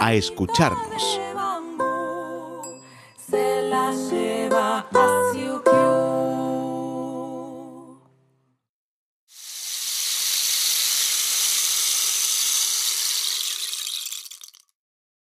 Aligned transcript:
a 0.00 0.14
escucharnos. 0.14 1.20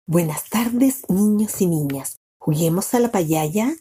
Buenas 0.08 0.48
tardes, 0.48 1.02
niños 1.08 1.60
y 1.60 1.66
niñas. 1.66 2.16
¿Juguemos 2.38 2.94
a 2.94 3.00
la 3.00 3.10
payaya? 3.10 3.74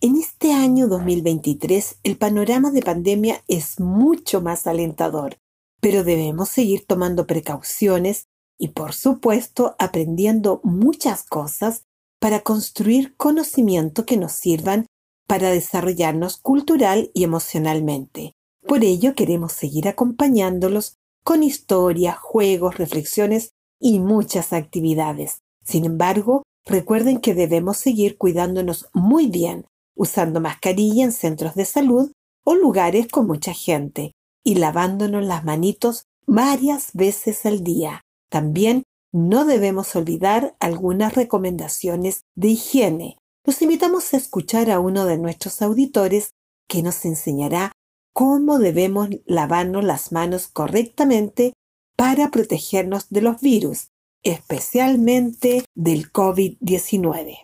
En 0.00 0.16
este 0.16 0.52
año 0.52 0.88
2023 0.88 1.98
el 2.02 2.16
panorama 2.16 2.70
de 2.70 2.82
pandemia 2.82 3.42
es 3.48 3.80
mucho 3.80 4.40
más 4.40 4.66
alentador, 4.66 5.36
pero 5.80 6.04
debemos 6.04 6.48
seguir 6.48 6.86
tomando 6.86 7.26
precauciones 7.26 8.26
y 8.58 8.68
por 8.68 8.92
supuesto 8.92 9.74
aprendiendo 9.78 10.60
muchas 10.62 11.24
cosas 11.24 11.82
para 12.20 12.40
construir 12.40 13.16
conocimiento 13.16 14.06
que 14.06 14.16
nos 14.16 14.32
sirvan 14.32 14.86
para 15.26 15.50
desarrollarnos 15.50 16.36
cultural 16.36 17.10
y 17.14 17.24
emocionalmente. 17.24 18.32
Por 18.66 18.84
ello 18.84 19.14
queremos 19.14 19.52
seguir 19.52 19.88
acompañándolos 19.88 20.96
con 21.22 21.42
historias, 21.42 22.18
juegos, 22.18 22.78
reflexiones 22.78 23.50
y 23.80 23.98
muchas 23.98 24.52
actividades. 24.52 25.40
Sin 25.64 25.84
embargo, 25.84 26.42
recuerden 26.64 27.20
que 27.20 27.34
debemos 27.34 27.78
seguir 27.78 28.16
cuidándonos 28.16 28.88
muy 28.92 29.26
bien, 29.26 29.66
usando 29.96 30.40
mascarilla 30.40 31.04
en 31.04 31.12
centros 31.12 31.54
de 31.54 31.64
salud 31.64 32.12
o 32.44 32.54
lugares 32.54 33.08
con 33.08 33.26
mucha 33.26 33.52
gente 33.52 34.12
y 34.44 34.56
lavándonos 34.56 35.24
las 35.24 35.44
manitos 35.44 36.04
varias 36.26 36.90
veces 36.92 37.44
al 37.46 37.64
día. 37.64 38.03
También 38.34 38.82
no 39.12 39.44
debemos 39.44 39.94
olvidar 39.94 40.56
algunas 40.58 41.14
recomendaciones 41.14 42.24
de 42.34 42.48
higiene. 42.48 43.16
Los 43.44 43.62
invitamos 43.62 44.12
a 44.12 44.16
escuchar 44.16 44.72
a 44.72 44.80
uno 44.80 45.04
de 45.04 45.18
nuestros 45.18 45.62
auditores 45.62 46.32
que 46.68 46.82
nos 46.82 47.04
enseñará 47.04 47.70
cómo 48.12 48.58
debemos 48.58 49.10
lavarnos 49.24 49.84
las 49.84 50.10
manos 50.10 50.48
correctamente 50.48 51.52
para 51.96 52.32
protegernos 52.32 53.08
de 53.08 53.22
los 53.22 53.40
virus, 53.40 53.90
especialmente 54.24 55.64
del 55.76 56.12
COVID-19. 56.12 57.36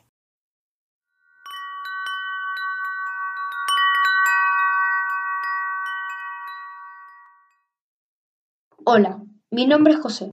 Hola, 8.84 9.22
mi 9.52 9.68
nombre 9.68 9.92
es 9.92 10.00
José. 10.00 10.32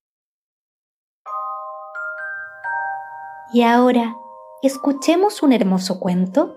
Y 3.53 3.63
ahora, 3.63 4.15
escuchemos 4.61 5.43
un 5.43 5.51
hermoso 5.51 5.99
cuento. 5.99 6.55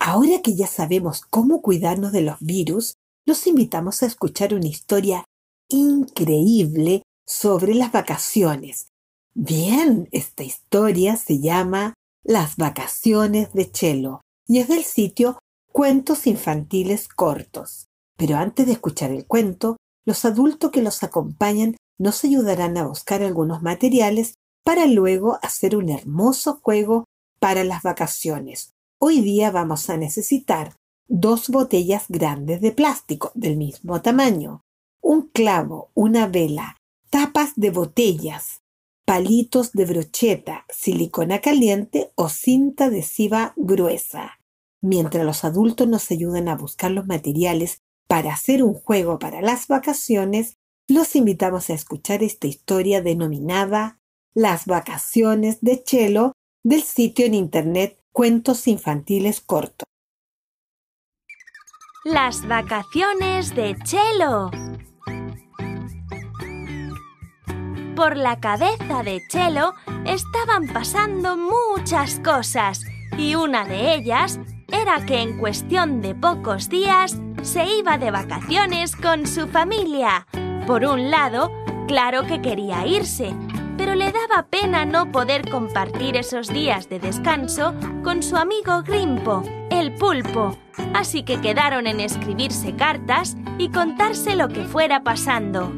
Ahora 0.00 0.42
que 0.42 0.56
ya 0.56 0.66
sabemos 0.66 1.20
cómo 1.20 1.62
cuidarnos 1.62 2.10
de 2.10 2.22
los 2.22 2.40
virus, 2.40 2.94
los 3.24 3.46
invitamos 3.46 4.02
a 4.02 4.06
escuchar 4.06 4.52
una 4.52 4.66
historia 4.66 5.24
increíble 5.68 7.02
sobre 7.24 7.74
las 7.74 7.92
vacaciones. 7.92 8.88
Bien, 9.34 10.08
esta 10.10 10.42
historia 10.42 11.14
se 11.14 11.38
llama 11.38 11.94
Las 12.24 12.56
vacaciones 12.56 13.52
de 13.52 13.70
Chelo 13.70 14.22
y 14.48 14.58
es 14.58 14.66
del 14.66 14.82
sitio 14.82 15.38
Cuentos 15.70 16.26
Infantiles 16.26 17.06
Cortos. 17.06 17.86
Pero 18.16 18.36
antes 18.36 18.66
de 18.66 18.72
escuchar 18.72 19.12
el 19.12 19.26
cuento, 19.26 19.76
los 20.06 20.24
adultos 20.24 20.70
que 20.70 20.82
los 20.82 21.02
acompañan 21.02 21.76
nos 21.98 22.24
ayudarán 22.24 22.76
a 22.78 22.86
buscar 22.86 23.22
algunos 23.22 23.62
materiales 23.62 24.34
para 24.64 24.86
luego 24.86 25.38
hacer 25.42 25.76
un 25.76 25.88
hermoso 25.88 26.60
juego 26.62 27.04
para 27.38 27.64
las 27.64 27.82
vacaciones. 27.82 28.72
Hoy 28.98 29.20
día 29.20 29.50
vamos 29.50 29.90
a 29.90 29.96
necesitar 29.96 30.76
dos 31.08 31.48
botellas 31.48 32.04
grandes 32.08 32.60
de 32.60 32.72
plástico 32.72 33.32
del 33.34 33.56
mismo 33.56 34.00
tamaño, 34.00 34.62
un 35.02 35.28
clavo, 35.28 35.90
una 35.94 36.26
vela, 36.26 36.76
tapas 37.10 37.52
de 37.56 37.70
botellas, 37.70 38.60
palitos 39.04 39.72
de 39.72 39.86
brocheta, 39.86 40.66
silicona 40.68 41.40
caliente 41.40 42.12
o 42.14 42.28
cinta 42.28 42.84
adhesiva 42.84 43.54
gruesa. 43.56 44.38
Mientras 44.82 45.24
los 45.24 45.44
adultos 45.44 45.88
nos 45.88 46.10
ayudan 46.10 46.48
a 46.48 46.56
buscar 46.56 46.90
los 46.90 47.06
materiales 47.06 47.82
para 48.10 48.32
hacer 48.32 48.64
un 48.64 48.74
juego 48.74 49.20
para 49.20 49.40
las 49.40 49.68
vacaciones, 49.68 50.58
los 50.88 51.14
invitamos 51.14 51.70
a 51.70 51.74
escuchar 51.74 52.24
esta 52.24 52.48
historia 52.48 53.02
denominada 53.02 54.00
Las 54.34 54.66
vacaciones 54.66 55.60
de 55.60 55.84
Chelo 55.84 56.32
del 56.64 56.82
sitio 56.82 57.24
en 57.26 57.34
internet 57.34 58.00
Cuentos 58.10 58.66
Infantiles 58.66 59.40
Cortos. 59.40 59.86
Las 62.04 62.44
vacaciones 62.48 63.54
de 63.54 63.76
Chelo. 63.84 64.50
Por 67.94 68.16
la 68.16 68.40
cabeza 68.40 69.04
de 69.04 69.20
Chelo 69.28 69.74
estaban 70.04 70.66
pasando 70.66 71.36
muchas 71.36 72.18
cosas 72.18 72.84
y 73.16 73.36
una 73.36 73.64
de 73.64 73.94
ellas 73.94 74.40
era 74.66 75.06
que 75.06 75.20
en 75.20 75.38
cuestión 75.38 76.00
de 76.00 76.16
pocos 76.16 76.68
días 76.68 77.16
se 77.42 77.64
iba 77.66 77.98
de 77.98 78.10
vacaciones 78.10 78.94
con 78.96 79.26
su 79.26 79.48
familia. 79.48 80.26
Por 80.66 80.84
un 80.84 81.10
lado, 81.10 81.50
claro 81.88 82.24
que 82.26 82.42
quería 82.42 82.86
irse, 82.86 83.34
pero 83.76 83.94
le 83.94 84.12
daba 84.12 84.46
pena 84.48 84.84
no 84.84 85.10
poder 85.10 85.48
compartir 85.48 86.16
esos 86.16 86.48
días 86.48 86.88
de 86.88 86.98
descanso 86.98 87.74
con 88.04 88.22
su 88.22 88.36
amigo 88.36 88.82
Grimpo, 88.82 89.42
el 89.70 89.94
pulpo, 89.94 90.56
así 90.94 91.22
que 91.22 91.40
quedaron 91.40 91.86
en 91.86 92.00
escribirse 92.00 92.76
cartas 92.76 93.36
y 93.58 93.70
contarse 93.70 94.36
lo 94.36 94.48
que 94.48 94.64
fuera 94.64 95.02
pasando. 95.02 95.72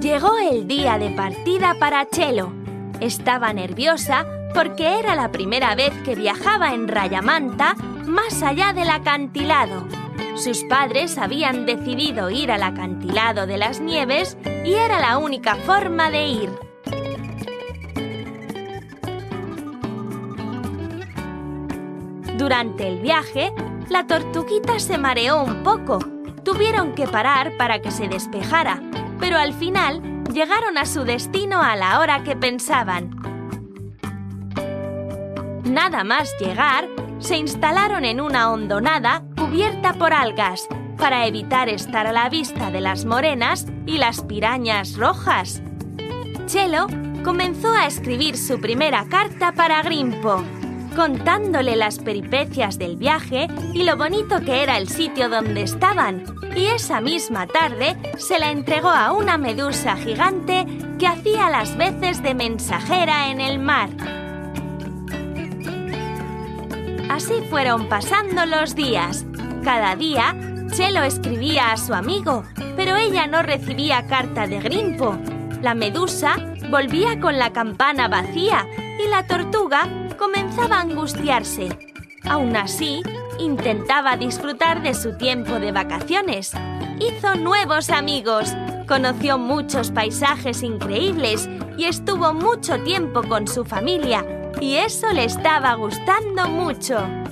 Llegó 0.00 0.36
el 0.38 0.66
día 0.66 0.98
de 0.98 1.10
partida 1.10 1.74
para 1.78 2.08
Chelo. 2.08 2.52
Estaba 3.00 3.52
nerviosa 3.52 4.26
porque 4.54 4.98
era 4.98 5.14
la 5.14 5.32
primera 5.32 5.74
vez 5.74 5.92
que 6.04 6.14
viajaba 6.14 6.74
en 6.74 6.88
Rayamanta 6.88 7.74
más 8.06 8.42
allá 8.42 8.72
del 8.72 8.90
acantilado. 8.90 10.03
Sus 10.36 10.64
padres 10.64 11.16
habían 11.18 11.64
decidido 11.64 12.30
ir 12.30 12.50
al 12.50 12.62
acantilado 12.62 13.46
de 13.46 13.56
las 13.56 13.80
nieves 13.80 14.36
y 14.64 14.74
era 14.74 15.00
la 15.00 15.18
única 15.18 15.54
forma 15.56 16.10
de 16.10 16.26
ir. 16.26 16.50
Durante 22.36 22.88
el 22.88 23.00
viaje, 23.00 23.52
la 23.88 24.06
tortuguita 24.06 24.78
se 24.78 24.98
mareó 24.98 25.42
un 25.42 25.62
poco. 25.62 25.98
Tuvieron 26.42 26.94
que 26.94 27.06
parar 27.06 27.56
para 27.56 27.80
que 27.80 27.90
se 27.90 28.08
despejara, 28.08 28.82
pero 29.20 29.38
al 29.38 29.52
final 29.52 30.02
llegaron 30.32 30.76
a 30.76 30.84
su 30.84 31.04
destino 31.04 31.62
a 31.62 31.76
la 31.76 32.00
hora 32.00 32.24
que 32.24 32.34
pensaban. 32.34 33.10
Nada 35.64 36.04
más 36.04 36.34
llegar, 36.38 36.88
se 37.24 37.38
instalaron 37.38 38.04
en 38.04 38.20
una 38.20 38.52
hondonada 38.52 39.24
cubierta 39.34 39.94
por 39.94 40.12
algas 40.12 40.68
para 40.98 41.26
evitar 41.26 41.70
estar 41.70 42.06
a 42.06 42.12
la 42.12 42.28
vista 42.28 42.70
de 42.70 42.82
las 42.82 43.06
morenas 43.06 43.66
y 43.86 43.96
las 43.96 44.22
pirañas 44.22 44.96
rojas. 44.96 45.62
Chelo 46.46 46.86
comenzó 47.24 47.72
a 47.72 47.86
escribir 47.86 48.36
su 48.36 48.60
primera 48.60 49.06
carta 49.08 49.52
para 49.52 49.82
Grimpo, 49.82 50.42
contándole 50.94 51.76
las 51.76 51.98
peripecias 51.98 52.78
del 52.78 52.96
viaje 52.96 53.48
y 53.72 53.84
lo 53.84 53.96
bonito 53.96 54.42
que 54.44 54.62
era 54.62 54.76
el 54.76 54.88
sitio 54.88 55.30
donde 55.30 55.62
estaban. 55.62 56.24
Y 56.54 56.66
esa 56.66 57.00
misma 57.00 57.46
tarde 57.46 57.96
se 58.18 58.38
la 58.38 58.50
entregó 58.50 58.90
a 58.90 59.12
una 59.12 59.38
medusa 59.38 59.96
gigante 59.96 60.66
que 60.98 61.06
hacía 61.06 61.48
las 61.48 61.74
veces 61.78 62.22
de 62.22 62.34
mensajera 62.34 63.30
en 63.30 63.40
el 63.40 63.58
mar. 63.58 64.23
Fueron 67.54 67.88
pasando 67.88 68.46
los 68.46 68.74
días. 68.74 69.24
Cada 69.62 69.94
día, 69.94 70.34
Chelo 70.72 71.04
escribía 71.04 71.70
a 71.70 71.76
su 71.76 71.94
amigo, 71.94 72.42
pero 72.74 72.96
ella 72.96 73.28
no 73.28 73.42
recibía 73.42 74.08
carta 74.08 74.48
de 74.48 74.58
Grimpo. 74.58 75.16
La 75.62 75.76
medusa 75.76 76.34
volvía 76.68 77.20
con 77.20 77.38
la 77.38 77.52
campana 77.52 78.08
vacía 78.08 78.66
y 78.98 79.08
la 79.08 79.28
tortuga 79.28 79.88
comenzaba 80.18 80.78
a 80.78 80.80
angustiarse. 80.80 81.68
Aún 82.24 82.56
así, 82.56 83.02
intentaba 83.38 84.16
disfrutar 84.16 84.82
de 84.82 84.92
su 84.92 85.16
tiempo 85.16 85.60
de 85.60 85.70
vacaciones. 85.70 86.50
Hizo 86.98 87.36
nuevos 87.36 87.88
amigos, 87.90 88.52
conoció 88.88 89.38
muchos 89.38 89.92
paisajes 89.92 90.64
increíbles 90.64 91.48
y 91.78 91.84
estuvo 91.84 92.34
mucho 92.34 92.82
tiempo 92.82 93.22
con 93.22 93.46
su 93.46 93.64
familia, 93.64 94.26
y 94.60 94.74
eso 94.74 95.12
le 95.12 95.22
estaba 95.22 95.74
gustando 95.74 96.48
mucho. 96.48 97.23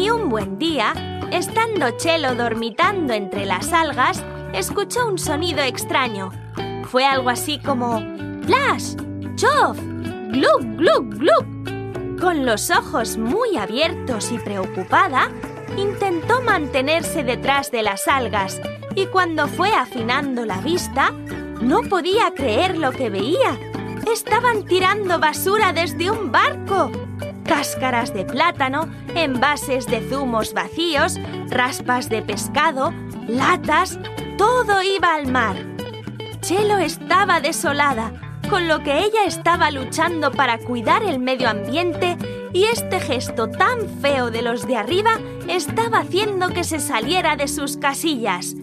Y 0.00 0.08
un 0.08 0.30
buen 0.30 0.58
día, 0.58 0.94
estando 1.30 1.90
Chelo 1.90 2.34
dormitando 2.34 3.12
entre 3.12 3.44
las 3.44 3.70
algas, 3.70 4.24
escuchó 4.54 5.06
un 5.06 5.18
sonido 5.18 5.60
extraño. 5.62 6.30
Fue 6.84 7.04
algo 7.04 7.28
así 7.28 7.58
como 7.58 8.00
¡Flash! 8.46 8.94
¡Chof! 9.36 9.78
¡Glug, 9.78 10.62
glug, 10.78 11.18
glug! 11.18 12.18
Con 12.18 12.46
los 12.46 12.70
ojos 12.70 13.18
muy 13.18 13.58
abiertos 13.58 14.32
y 14.32 14.38
preocupada, 14.38 15.30
intentó 15.76 16.40
mantenerse 16.40 17.22
detrás 17.22 17.70
de 17.70 17.82
las 17.82 18.08
algas 18.08 18.58
y 18.94 19.04
cuando 19.04 19.48
fue 19.48 19.70
afinando 19.74 20.46
la 20.46 20.62
vista, 20.62 21.12
no 21.60 21.82
podía 21.82 22.32
creer 22.34 22.78
lo 22.78 22.92
que 22.92 23.10
veía. 23.10 23.58
Estaban 24.10 24.64
tirando 24.64 25.18
basura 25.18 25.74
desde 25.74 26.10
un 26.10 26.32
barco. 26.32 26.90
Cáscaras 27.50 28.14
de 28.14 28.24
plátano, 28.24 28.88
envases 29.16 29.84
de 29.86 30.08
zumos 30.08 30.54
vacíos, 30.54 31.18
raspas 31.48 32.08
de 32.08 32.22
pescado, 32.22 32.94
latas, 33.26 33.98
todo 34.38 34.80
iba 34.84 35.16
al 35.16 35.26
mar. 35.26 35.56
Chelo 36.42 36.78
estaba 36.78 37.40
desolada, 37.40 38.38
con 38.48 38.68
lo 38.68 38.84
que 38.84 39.00
ella 39.00 39.24
estaba 39.26 39.72
luchando 39.72 40.30
para 40.30 40.58
cuidar 40.58 41.02
el 41.02 41.18
medio 41.18 41.50
ambiente 41.50 42.16
y 42.52 42.66
este 42.66 43.00
gesto 43.00 43.50
tan 43.50 43.80
feo 44.00 44.30
de 44.30 44.42
los 44.42 44.68
de 44.68 44.76
arriba 44.76 45.18
estaba 45.48 45.98
haciendo 45.98 46.50
que 46.50 46.62
se 46.62 46.78
saliera 46.78 47.34
de 47.34 47.48
sus 47.48 47.76
casillas. 47.76 48.54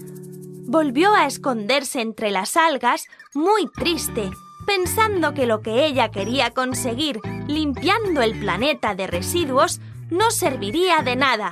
Volvió 0.65 1.13
a 1.13 1.25
esconderse 1.25 1.99
entre 1.99 2.31
las 2.31 2.55
algas, 2.55 3.07
muy 3.33 3.67
triste, 3.67 4.31
pensando 4.67 5.33
que 5.33 5.47
lo 5.47 5.61
que 5.61 5.85
ella 5.85 6.09
quería 6.09 6.51
conseguir 6.51 7.21
limpiando 7.47 8.21
el 8.21 8.37
planeta 8.37 8.93
de 8.93 9.07
residuos 9.07 9.79
no 10.09 10.29
serviría 10.29 10.97
de 10.99 11.15
nada, 11.15 11.51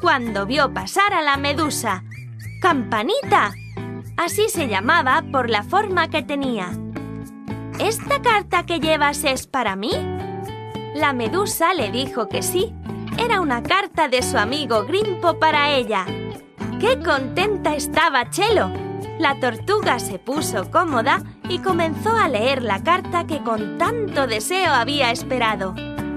cuando 0.00 0.44
vio 0.44 0.72
pasar 0.72 1.14
a 1.14 1.22
la 1.22 1.38
medusa. 1.38 2.04
¡Campanita! 2.60 3.54
Así 4.18 4.50
se 4.50 4.68
llamaba 4.68 5.24
por 5.32 5.48
la 5.48 5.62
forma 5.62 6.10
que 6.10 6.22
tenía. 6.22 6.70
¿Esta 7.78 8.20
carta 8.20 8.66
que 8.66 8.78
llevas 8.78 9.24
es 9.24 9.46
para 9.46 9.74
mí? 9.74 9.92
La 10.94 11.14
medusa 11.14 11.72
le 11.72 11.90
dijo 11.90 12.28
que 12.28 12.42
sí. 12.42 12.74
Era 13.18 13.40
una 13.40 13.62
carta 13.62 14.08
de 14.08 14.22
su 14.22 14.36
amigo 14.36 14.84
Grimpo 14.84 15.38
para 15.38 15.70
ella. 15.70 16.04
¡Qué 16.78 17.00
contenta 17.02 17.74
estaba 17.74 18.28
Chelo! 18.28 18.89
La 19.20 19.38
tortuga 19.38 19.98
se 19.98 20.18
puso 20.18 20.70
cómoda 20.70 21.22
y 21.46 21.58
comenzó 21.58 22.16
a 22.16 22.26
leer 22.26 22.62
la 22.62 22.82
carta 22.82 23.26
que 23.26 23.42
con 23.42 23.76
tanto 23.76 24.26
deseo 24.26 24.72
había 24.72 25.10
esperado. 25.10 25.74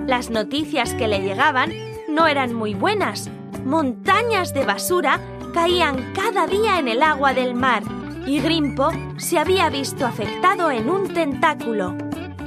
Las 0.07 0.29
noticias 0.29 0.93
que 0.93 1.09
le 1.09 1.19
llegaban 1.19 1.73
no 2.07 2.27
eran 2.27 2.53
muy 2.53 2.75
buenas. 2.75 3.29
Montañas 3.65 4.53
de 4.53 4.63
basura 4.63 5.19
caían 5.53 6.13
cada 6.13 6.47
día 6.47 6.79
en 6.79 6.87
el 6.87 7.03
agua 7.03 7.33
del 7.33 7.55
mar 7.55 7.83
y 8.25 8.39
Grimpo 8.39 8.91
se 9.17 9.37
había 9.37 9.69
visto 9.69 10.05
afectado 10.05 10.71
en 10.71 10.89
un 10.89 11.13
tentáculo. 11.13 11.97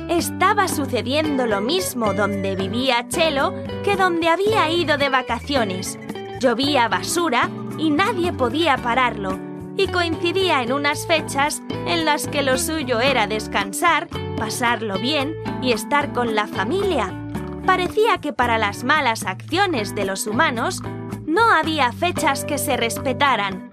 Estaba 0.09 0.69
sucediendo 0.69 1.47
lo 1.47 1.61
mismo 1.61 2.15
donde 2.15 2.57
vivía 2.57 3.07
Chelo 3.09 3.53
que 3.85 3.95
donde 3.97 4.31
había 4.31 4.71
ido 4.71 4.97
de 4.97 5.11
vacaciones. 5.11 5.99
Llovía 6.41 6.89
basura 6.89 7.51
y 7.77 7.91
nadie 7.91 8.33
podía 8.33 8.79
pararlo, 8.79 9.39
y 9.77 9.89
coincidía 9.89 10.63
en 10.63 10.73
unas 10.73 11.07
fechas 11.07 11.63
en 11.87 12.05
las 12.05 12.29
que 12.29 12.43
lo 12.43 12.59
suyo 12.59 13.01
era 13.01 13.27
descansar, 13.27 14.09
pasarlo 14.37 14.99
bien 14.99 15.35
y 15.63 15.73
estar 15.73 16.13
con 16.13 16.35
la 16.35 16.47
familia. 16.47 17.13
Parecía 17.67 18.19
que 18.19 18.33
para 18.33 18.59
las 18.59 18.85
malas 18.85 19.25
acciones 19.25 19.95
de 19.95 20.05
los 20.05 20.27
humanos 20.27 20.83
no 21.27 21.51
había 21.51 21.93
fechas 21.93 22.45
que 22.45 22.59
se 22.59 22.77
respetaran. 22.77 23.73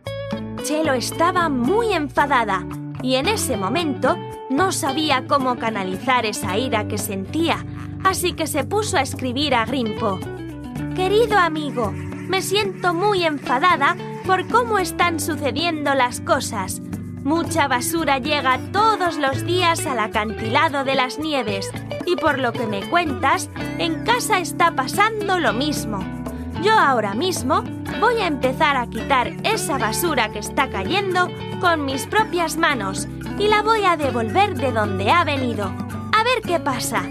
Chelo 0.64 0.94
estaba 0.94 1.50
muy 1.50 1.94
enfadada 1.94 2.66
y 3.02 3.16
en 3.16 3.28
ese 3.28 3.58
momento 3.58 4.18
no 4.50 4.72
sabía 4.72 5.28
cómo 5.28 5.58
canalizar 5.58 6.26
esa 6.26 6.58
ira 6.58 6.88
que 6.88 6.98
sentía, 6.98 7.66
así 8.04 8.34
que 8.34 8.48
se 8.48 8.64
puso 8.64 8.98
a 8.98 9.02
escribir 9.02 9.56
a 9.56 9.66
Grimpo. 9.66 10.20
Querido 10.96 11.38
amigo, 11.38 11.92
me 11.92 12.42
siento 12.42 12.94
muy 12.94 13.24
enfadada 13.24 13.96
por 14.26 14.48
cómo 14.48 14.80
están 14.80 15.20
sucediendo 15.20 15.94
las 15.94 16.20
cosas. 16.22 16.82
Mucha 17.24 17.68
basura 17.68 18.20
llega 18.20 18.60
todos 18.72 19.18
los 19.18 19.46
días 19.46 19.86
al 19.86 20.00
acantilado 20.00 20.84
de 20.84 20.96
las 20.96 21.20
nieves 21.20 21.70
y 22.06 22.16
por 22.16 22.40
lo 22.40 22.52
que 22.52 22.68
me 22.68 22.88
cuentas, 22.90 23.50
en 23.78 24.04
casa 24.04 24.40
está 24.40 24.76
pasando 24.76 25.40
lo 25.40 25.54
mismo. 25.54 26.00
Yo 26.62 26.74
ahora 26.74 27.14
mismo 27.14 27.64
voy 28.00 28.20
a 28.22 28.28
empezar 28.28 28.78
a 28.78 28.88
quitar 28.88 29.34
esa 29.44 29.78
basura 29.78 30.32
que 30.32 30.40
está 30.40 30.70
cayendo 30.70 31.30
con 31.60 31.86
mis 31.86 32.06
propias 32.06 32.58
manos 32.58 33.08
y 33.40 33.48
la 33.48 33.62
voy 33.62 33.84
a 33.86 33.98
devolver 33.98 34.56
de 34.56 34.72
donde 34.72 35.12
ha 35.12 35.24
venido. 35.24 35.66
A 35.66 36.24
ver 36.24 36.42
qué 36.46 36.60
pasa. 36.60 37.04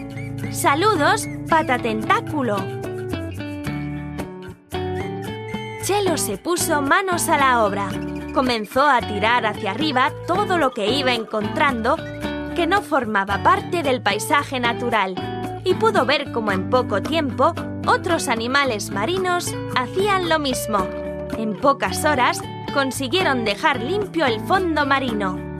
Saludos, 0.50 1.26
pata 1.48 1.78
Chelo 5.82 6.16
se 6.16 6.38
puso 6.38 6.80
manos 6.80 7.28
a 7.28 7.36
la 7.36 7.64
obra. 7.64 7.88
Comenzó 8.32 8.88
a 8.88 9.00
tirar 9.00 9.44
hacia 9.44 9.72
arriba 9.72 10.12
todo 10.28 10.56
lo 10.56 10.70
que 10.70 10.88
iba 10.88 11.12
encontrando 11.12 11.96
que 12.54 12.68
no 12.68 12.82
formaba 12.82 13.42
parte 13.42 13.82
del 13.82 14.00
paisaje 14.00 14.60
natural 14.60 15.60
y 15.64 15.74
pudo 15.74 16.06
ver 16.06 16.30
cómo 16.30 16.52
en 16.52 16.70
poco 16.70 17.02
tiempo 17.02 17.52
otros 17.88 18.28
animales 18.28 18.90
marinos 18.90 19.52
hacían 19.74 20.28
lo 20.28 20.38
mismo. 20.38 20.86
En 21.36 21.58
pocas 21.58 22.04
horas 22.04 22.40
consiguieron 22.72 23.44
dejar 23.44 23.82
limpio 23.82 24.24
el 24.24 24.38
fondo 24.38 24.86
marino. 24.86 25.51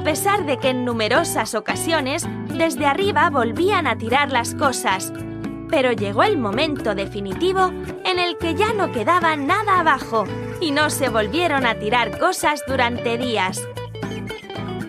A 0.00 0.02
pesar 0.02 0.46
de 0.46 0.56
que 0.56 0.70
en 0.70 0.86
numerosas 0.86 1.54
ocasiones 1.54 2.26
desde 2.48 2.86
arriba 2.86 3.28
volvían 3.28 3.86
a 3.86 3.98
tirar 3.98 4.32
las 4.32 4.54
cosas, 4.54 5.12
pero 5.68 5.92
llegó 5.92 6.22
el 6.22 6.38
momento 6.38 6.94
definitivo 6.94 7.70
en 8.06 8.18
el 8.18 8.38
que 8.38 8.54
ya 8.54 8.72
no 8.72 8.92
quedaba 8.92 9.36
nada 9.36 9.78
abajo 9.78 10.24
y 10.58 10.70
no 10.70 10.88
se 10.88 11.10
volvieron 11.10 11.66
a 11.66 11.78
tirar 11.78 12.18
cosas 12.18 12.62
durante 12.66 13.18
días. 13.18 13.62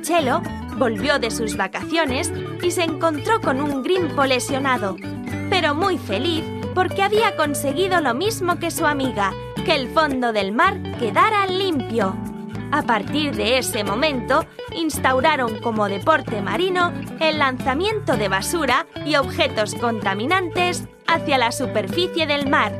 Chelo 0.01 0.41
volvió 0.77 1.19
de 1.19 1.29
sus 1.29 1.57
vacaciones 1.57 2.31
y 2.63 2.71
se 2.71 2.83
encontró 2.83 3.41
con 3.41 3.59
un 3.59 3.83
Grimpo 3.83 4.23
lesionado. 4.23 4.95
pero 5.49 5.75
muy 5.75 5.97
feliz 5.97 6.45
porque 6.73 7.03
había 7.03 7.35
conseguido 7.35 7.99
lo 7.99 8.13
mismo 8.13 8.59
que 8.59 8.71
su 8.71 8.85
amiga, 8.85 9.33
que 9.65 9.75
el 9.75 9.89
fondo 9.89 10.31
del 10.31 10.53
mar 10.53 10.81
quedara 10.99 11.45
limpio. 11.47 12.15
A 12.71 12.83
partir 12.83 13.35
de 13.35 13.57
ese 13.57 13.83
momento, 13.83 14.45
instauraron 14.73 15.59
como 15.59 15.89
deporte 15.89 16.41
marino 16.41 16.93
el 17.19 17.39
lanzamiento 17.39 18.15
de 18.15 18.29
basura 18.29 18.87
y 19.05 19.15
objetos 19.15 19.75
contaminantes 19.75 20.87
hacia 21.05 21.37
la 21.37 21.51
superficie 21.51 22.25
del 22.25 22.49
mar 22.49 22.71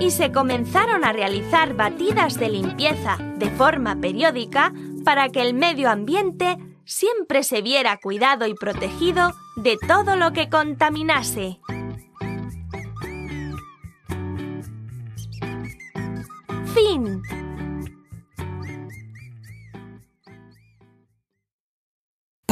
y 0.00 0.10
se 0.10 0.32
comenzaron 0.32 1.04
a 1.04 1.12
realizar 1.12 1.74
batidas 1.74 2.38
de 2.38 2.48
limpieza 2.48 3.18
de 3.36 3.50
forma 3.50 3.96
periódica 3.96 4.72
para 5.04 5.28
que 5.28 5.42
el 5.42 5.54
medio 5.54 5.90
ambiente 5.90 6.56
siempre 6.84 7.42
se 7.42 7.62
viera 7.62 7.98
cuidado 7.98 8.46
y 8.46 8.54
protegido 8.54 9.32
de 9.56 9.76
todo 9.86 10.16
lo 10.16 10.32
que 10.32 10.48
contaminase. 10.48 11.60
Fin. 16.74 17.22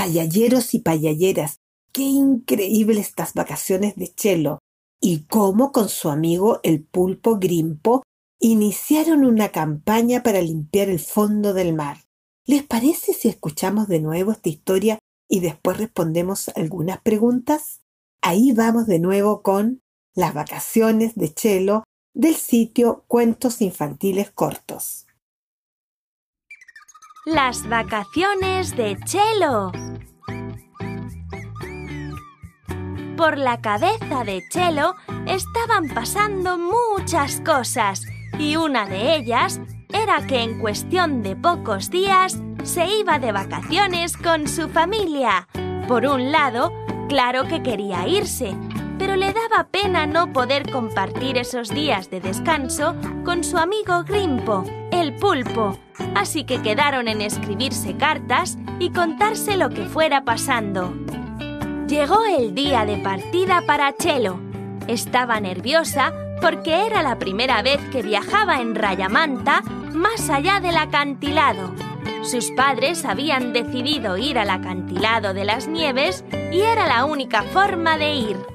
Payalleros 0.02 0.74
y 0.74 0.80
payalleras, 0.80 1.60
qué 1.92 2.02
increíble 2.02 3.00
estas 3.00 3.34
vacaciones 3.34 3.94
de 3.94 4.12
Chelo 4.12 4.58
y 5.00 5.26
cómo 5.26 5.70
con 5.70 5.88
su 5.88 6.08
amigo 6.08 6.58
el 6.64 6.82
pulpo 6.82 7.38
Grimpo 7.38 8.02
iniciaron 8.40 9.24
una 9.24 9.50
campaña 9.50 10.24
para 10.24 10.40
limpiar 10.40 10.88
el 10.88 10.98
fondo 10.98 11.54
del 11.54 11.72
mar. 11.72 11.98
¿Les 12.44 12.64
parece 12.64 13.12
si 13.12 13.28
escuchamos 13.28 13.86
de 13.86 14.00
nuevo 14.00 14.32
esta 14.32 14.48
historia 14.48 14.98
y 15.28 15.38
después 15.38 15.76
respondemos 15.76 16.48
algunas 16.56 17.00
preguntas? 17.00 17.82
Ahí 18.22 18.50
vamos 18.50 18.88
de 18.88 18.98
nuevo 18.98 19.42
con 19.42 19.82
las 20.16 20.34
vacaciones 20.34 21.14
de 21.14 21.32
Chelo 21.32 21.84
del 22.12 22.34
sitio 22.34 23.04
Cuentos 23.06 23.62
Infantiles 23.62 24.32
Cortos. 24.32 25.01
Las 27.24 27.68
vacaciones 27.68 28.74
de 28.76 28.98
Chelo. 29.04 29.70
Por 33.16 33.38
la 33.38 33.60
cabeza 33.60 34.24
de 34.24 34.42
Chelo 34.50 34.96
estaban 35.28 35.88
pasando 35.94 36.58
muchas 36.58 37.40
cosas 37.42 38.04
y 38.40 38.56
una 38.56 38.86
de 38.86 39.14
ellas 39.14 39.60
era 39.90 40.26
que 40.26 40.42
en 40.42 40.58
cuestión 40.58 41.22
de 41.22 41.36
pocos 41.36 41.90
días 41.90 42.40
se 42.64 42.88
iba 42.88 43.20
de 43.20 43.30
vacaciones 43.30 44.16
con 44.16 44.48
su 44.48 44.68
familia. 44.68 45.46
Por 45.86 46.04
un 46.06 46.32
lado, 46.32 46.72
claro 47.08 47.44
que 47.46 47.62
quería 47.62 48.08
irse, 48.08 48.52
pero 48.98 49.14
le 49.14 49.32
daba 49.32 49.68
pena 49.70 50.06
no 50.06 50.32
poder 50.32 50.68
compartir 50.72 51.38
esos 51.38 51.68
días 51.68 52.10
de 52.10 52.20
descanso 52.20 52.96
con 53.24 53.44
su 53.44 53.58
amigo 53.58 54.02
Grimpo, 54.02 54.64
el 55.02 55.14
pulpo, 55.16 55.76
así 56.14 56.44
que 56.44 56.62
quedaron 56.62 57.08
en 57.08 57.20
escribirse 57.20 57.96
cartas 57.96 58.56
y 58.78 58.90
contarse 58.90 59.56
lo 59.56 59.68
que 59.68 59.84
fuera 59.84 60.24
pasando. 60.24 60.94
Llegó 61.88 62.24
el 62.24 62.54
día 62.54 62.86
de 62.86 62.98
partida 62.98 63.62
para 63.66 63.94
Chelo. 63.96 64.38
Estaba 64.86 65.40
nerviosa 65.40 66.12
porque 66.40 66.86
era 66.86 67.02
la 67.02 67.18
primera 67.18 67.62
vez 67.62 67.78
que 67.90 68.02
viajaba 68.02 68.60
en 68.60 68.74
Rayamanta 68.76 69.62
más 69.92 70.30
allá 70.30 70.60
del 70.60 70.76
acantilado. 70.76 71.74
Sus 72.22 72.52
padres 72.52 73.04
habían 73.04 73.52
decidido 73.52 74.16
ir 74.16 74.38
al 74.38 74.50
acantilado 74.50 75.34
de 75.34 75.44
las 75.44 75.66
nieves 75.66 76.24
y 76.52 76.60
era 76.60 76.86
la 76.86 77.04
única 77.04 77.42
forma 77.42 77.98
de 77.98 78.14
ir. 78.14 78.51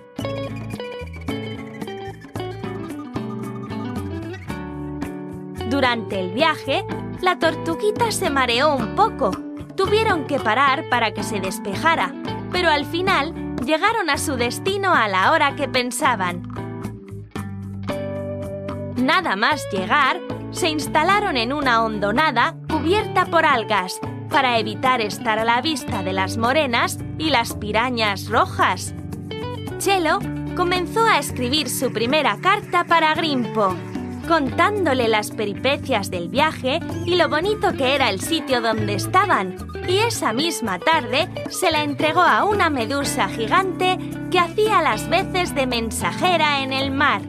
Durante 5.70 6.20
el 6.20 6.32
viaje, 6.32 6.86
la 7.22 7.40
tortuguita 7.40 8.10
se 8.12 8.30
mareó 8.30 8.74
un 8.74 8.96
poco. 8.96 9.32
Tuvieron 9.76 10.26
que 10.26 10.40
parar 10.40 10.88
para 10.90 11.14
que 11.14 11.24
se 11.24 11.42
despejara, 11.42 12.14
pero 12.54 12.70
al 12.70 12.86
final 12.86 13.34
llegaron 13.66 14.10
a 14.10 14.18
su 14.18 14.38
destino 14.38 14.94
a 14.94 15.10
la 15.10 15.32
hora 15.32 15.56
que 15.56 15.68
pensaban. 15.68 16.44
Nada 18.96 19.36
más 19.36 19.68
llegar, 19.72 20.22
se 20.52 20.70
instalaron 20.70 21.36
en 21.36 21.52
una 21.52 21.84
hondonada 21.84 22.56
cubierta 22.70 23.26
por 23.26 23.46
algas 23.46 24.00
para 24.30 24.60
evitar 24.60 25.02
estar 25.02 25.38
a 25.38 25.46
la 25.46 25.62
vista 25.62 26.02
de 26.02 26.14
las 26.14 26.38
morenas 26.38 26.98
y 27.18 27.30
las 27.30 27.54
pirañas 27.54 28.30
rojas. 28.30 28.94
Chelo 29.80 30.20
comenzó 30.56 31.06
a 31.06 31.20
escribir 31.20 31.70
su 31.70 31.92
primera 31.92 32.38
carta 32.38 32.86
para 32.86 33.14
Grimpo, 33.14 33.76
contándole 34.28 35.08
las 35.08 35.32
peripecias 35.32 36.12
del 36.12 36.30
viaje 36.30 36.80
y 37.06 37.16
lo 37.16 37.30
bonito 37.30 37.74
que 37.74 37.96
era 37.96 38.10
el 38.10 38.20
sitio 38.20 38.62
donde 38.62 38.94
estaban, 38.96 39.56
y 39.88 40.00
esa 40.00 40.34
misma 40.34 40.80
tarde 40.80 41.30
se 41.50 41.72
la 41.72 41.84
entregó 41.84 42.22
a 42.22 42.44
una 42.44 42.70
medusa 42.70 43.30
gigante 43.30 43.98
que 44.30 44.40
hacía 44.40 44.82
las 44.82 45.10
veces 45.10 45.56
de 45.56 45.66
mensajera 45.66 46.62
en 46.62 46.74
el 46.74 46.92
mar. 46.92 47.22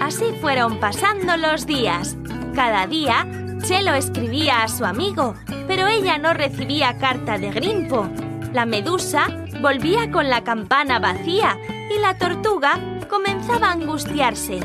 Así 0.00 0.24
fueron 0.40 0.78
pasando 0.78 1.36
los 1.36 1.66
días. 1.66 2.16
Cada 2.54 2.86
día, 2.86 3.26
Chelo 3.62 3.94
escribía 3.94 4.62
a 4.62 4.68
su 4.68 4.84
amigo, 4.84 5.34
pero 5.66 5.86
ella 5.86 6.18
no 6.18 6.34
recibía 6.34 6.98
carta 6.98 7.38
de 7.38 7.50
Grimpo. 7.50 8.08
La 8.52 8.66
medusa 8.66 9.28
volvía 9.60 10.10
con 10.10 10.28
la 10.28 10.44
campana 10.44 10.98
vacía 10.98 11.58
y 11.94 11.98
la 12.00 12.16
tortuga 12.18 12.78
comenzaba 13.08 13.68
a 13.68 13.72
angustiarse. 13.72 14.60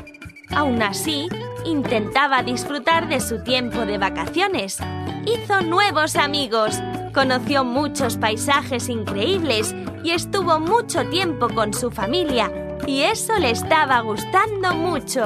Aún 0.50 0.82
así, 0.82 1.28
intentaba 1.66 2.44
disfrutar 2.44 3.08
de 3.08 3.20
su 3.20 3.44
tiempo 3.44 3.86
de 3.86 3.98
vacaciones. 3.98 4.80
Hizo 5.26 5.62
nuevos 5.62 6.16
amigos, 6.16 6.80
conoció 7.14 7.64
muchos 7.64 8.18
paisajes 8.18 8.90
increíbles 8.90 9.76
y 10.04 10.12
estuvo 10.12 10.60
mucho 10.60 11.08
tiempo 11.10 11.48
con 11.50 11.74
su 11.74 11.92
familia 11.92 12.52
y 12.88 13.02
eso 13.02 13.38
le 13.38 13.52
estaba 13.52 14.00
gustando 14.02 14.74
mucho. 14.74 15.24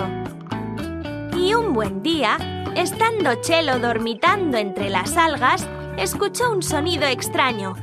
Y 1.37 1.53
un 1.53 1.73
buen 1.73 2.03
día, 2.03 2.37
estando 2.75 3.35
Chelo 3.41 3.79
dormitando 3.79 4.57
entre 4.57 4.89
las 4.89 5.15
algas, 5.17 5.67
escuchó 5.97 6.51
un 6.51 6.61
sonido 6.61 7.05
extraño. 7.05 7.75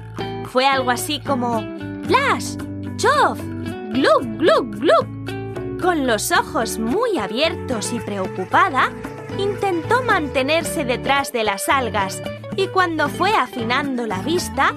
Fue 0.47 0.67
algo 0.67 0.91
así 0.91 1.21
como 1.21 1.61
¡Flash! 2.05 2.57
¡Chof! 2.97 3.52
¡Glug, 3.93 4.39
glug, 4.39 4.71
glug! 4.79 5.81
Con 5.81 6.07
los 6.07 6.33
ojos 6.33 6.79
muy 6.79 7.19
abiertos 7.19 7.93
y 7.93 8.01
preocupada, 8.01 8.91
intentó 9.39 10.03
mantenerse 10.03 10.85
detrás 10.85 11.33
de 11.33 11.45
las 11.45 11.69
algas 11.69 12.23
y 12.57 12.69
cuando 12.69 13.09
fue 13.09 13.35
afinando 13.35 14.07
la 14.07 14.19
vista, 14.19 14.73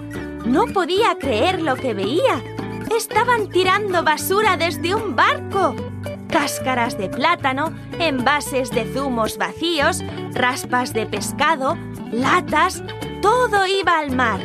no 0.46 0.66
podía 0.68 1.18
creer 1.20 1.62
lo 1.62 1.76
que 1.76 1.94
veía 1.94 2.42
Estaban 2.94 3.50
tirando 3.50 4.04
basura 4.04 4.58
desde 4.58 4.96
un 4.96 5.16
barco. 5.16 5.76
Cáscaras 6.30 6.98
de 6.98 7.10
plátano, 7.10 7.74
envases 8.00 8.70
de 8.70 8.86
zumos 8.94 9.38
vacíos, 9.38 10.04
raspas 10.34 10.94
de 10.94 11.06
pescado, 11.06 11.78
latas, 12.12 12.84
todo 13.22 13.66
iba 13.66 14.00
al 14.00 14.16
mar. 14.16 14.40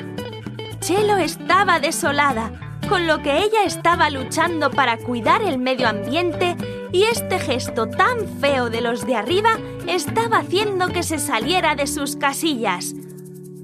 Chelo 0.80 1.16
estaba 1.18 1.78
desolada, 1.80 2.50
con 2.90 3.06
lo 3.06 3.22
que 3.22 3.44
ella 3.44 3.62
estaba 3.64 4.10
luchando 4.10 4.68
para 4.72 4.98
cuidar 4.98 5.42
el 5.42 5.58
medio 5.58 5.88
ambiente 5.88 6.56
y 6.90 7.04
este 7.04 7.38
gesto 7.38 7.88
tan 7.88 8.26
feo 8.40 8.68
de 8.68 8.80
los 8.80 9.06
de 9.06 9.14
arriba 9.14 9.58
estaba 9.86 10.38
haciendo 10.38 10.88
que 10.88 11.04
se 11.04 11.20
saliera 11.20 11.76
de 11.76 11.86
sus 11.86 12.16
casillas. 12.16 12.94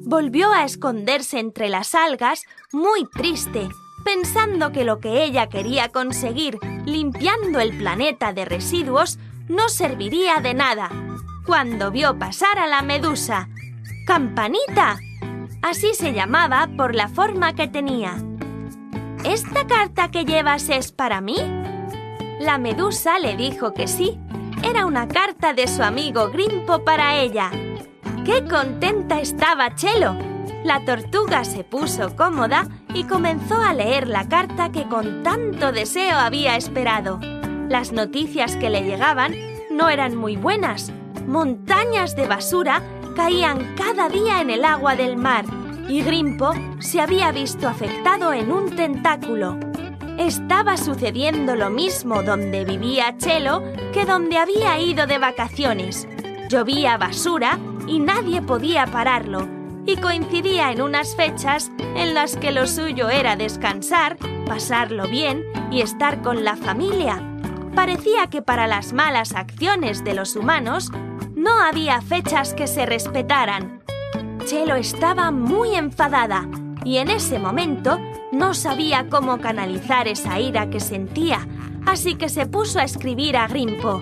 Volvió 0.05 0.53
a 0.53 0.65
esconderse 0.65 1.41
entre 1.41 1.69
las 1.69 1.97
algas, 1.97 2.45
muy 2.73 3.05
triste, 3.07 3.69
pensando 4.05 4.71
que 4.71 4.85
lo 4.85 5.01
que 5.01 5.25
ella 5.25 5.49
quería 5.49 5.89
conseguir 5.89 6.61
limpiando 6.85 7.59
el 7.59 7.77
planeta 7.77 8.33
de 8.33 8.45
residuos 8.45 9.19
no 9.49 9.69
serviría 9.69 10.37
de 10.37 10.55
nada, 10.55 10.89
cuando 11.45 11.91
vio 11.91 12.17
pasar 12.17 12.61
a 12.61 12.69
la 12.69 12.83
medusa. 12.83 13.49
¡Campanita! 14.07 15.01
Así 15.63 15.95
se 15.95 16.13
llamaba 16.13 16.69
por 16.77 16.95
la 16.95 17.09
forma 17.09 17.57
que 17.57 17.67
tenía. 17.67 18.23
¿Esta 19.27 19.67
carta 19.67 20.09
que 20.13 20.25
llevas 20.25 20.69
es 20.69 20.93
para 20.93 21.21
mí? 21.21 21.37
La 22.39 22.59
medusa 22.59 23.19
le 23.19 23.37
dijo 23.37 23.75
que 23.75 23.89
sí. 23.89 24.21
Era 24.63 24.87
una 24.87 25.09
carta 25.09 25.53
de 25.53 25.67
su 25.67 25.83
amigo 25.83 26.31
Grimpo 26.31 26.85
para 26.85 27.17
ella. 27.17 27.51
¡Qué 28.25 28.45
contenta 28.49 29.21
estaba 29.21 29.75
Chelo! 29.75 30.17
La 30.63 30.85
tortuga 30.85 31.43
se 31.43 31.65
puso 31.65 32.15
cómoda 32.15 32.69
y 32.95 33.03
comenzó 33.03 33.57
a 33.57 33.75
leer 33.75 34.07
la 34.07 34.29
carta 34.29 34.71
que 34.71 34.85
con 34.85 35.25
tanto 35.25 35.73
deseo 35.73 36.17
había 36.17 36.57
esperado. 36.57 37.19
Las 37.69 37.91
noticias 37.91 38.55
que 38.55 38.71
le 38.71 38.85
llegaban 38.85 39.35
no 39.73 39.89
eran 39.89 40.15
muy 40.15 40.37
buenas. 40.37 40.93
Montañas 41.27 42.15
de 42.15 42.29
basura 42.29 42.81
caían 43.17 43.75
cada 43.75 44.09
día 44.09 44.41
en 44.41 44.51
el 44.51 44.65
agua 44.65 44.95
del 44.95 45.17
mar 45.17 45.45
y 45.89 46.03
Grimpo 46.03 46.53
se 46.79 47.01
había 47.01 47.33
visto 47.33 47.69
afectado 47.69 48.33
en 48.33 48.51
un 48.51 48.75
tentáculo. 48.75 49.59
estaba 50.19 50.77
sucediendo 50.77 51.57
lo 51.57 51.69
mismo 51.69 52.23
donde 52.23 52.65
vivía 52.65 53.17
Chelo 53.19 53.63
que 53.93 54.07
donde 54.07 54.39
había 54.39 54.79
ido 54.81 55.07
de 55.07 55.19
vacaciones. 55.19 56.09
Llovía 56.49 56.97
basura 56.97 57.59
y 57.87 57.99
nadie 57.99 58.41
podía 58.41 58.87
pararlo, 58.87 59.47
y 59.85 59.97
coincidía 59.97 60.73
en 60.73 60.81
unas 60.81 61.15
fechas 61.15 61.71
en 61.95 62.15
las 62.15 62.37
que 62.37 62.51
lo 62.51 62.67
suyo 62.67 63.11
era 63.11 63.37
descansar, 63.37 64.17
pasarlo 64.47 65.07
bien 65.07 65.45
y 65.71 65.83
estar 65.83 66.23
con 66.23 66.45
la 66.45 66.57
familia. 66.57 67.23
Parecía 67.75 68.29
que 68.29 68.43
para 68.43 68.67
las 68.67 68.93
malas 68.93 69.35
acciones 69.35 70.03
de 70.03 70.15
los 70.15 70.35
humanos 70.35 70.91
no 71.35 71.59
había 71.59 72.01
fechas 72.01 72.55
que 72.55 72.67
se 72.67 72.87
respetaran. 72.87 73.86
Chelo 74.47 74.77
estaba 74.77 75.33
muy 75.33 75.75
enfadada 75.75 76.49
y 76.85 76.99
en 76.99 77.11
ese 77.11 77.41
momento 77.41 77.99
no 78.31 78.55
sabía 78.55 79.09
cómo 79.11 79.39
canalizar 79.39 80.07
esa 80.07 80.39
ira 80.39 80.71
que 80.71 80.79
sentía, 80.79 81.49
así 81.85 82.15
que 82.15 82.29
se 82.29 82.47
puso 82.47 82.79
a 82.79 82.85
escribir 82.85 83.37
a 83.37 83.49
Grimpo. 83.49 84.01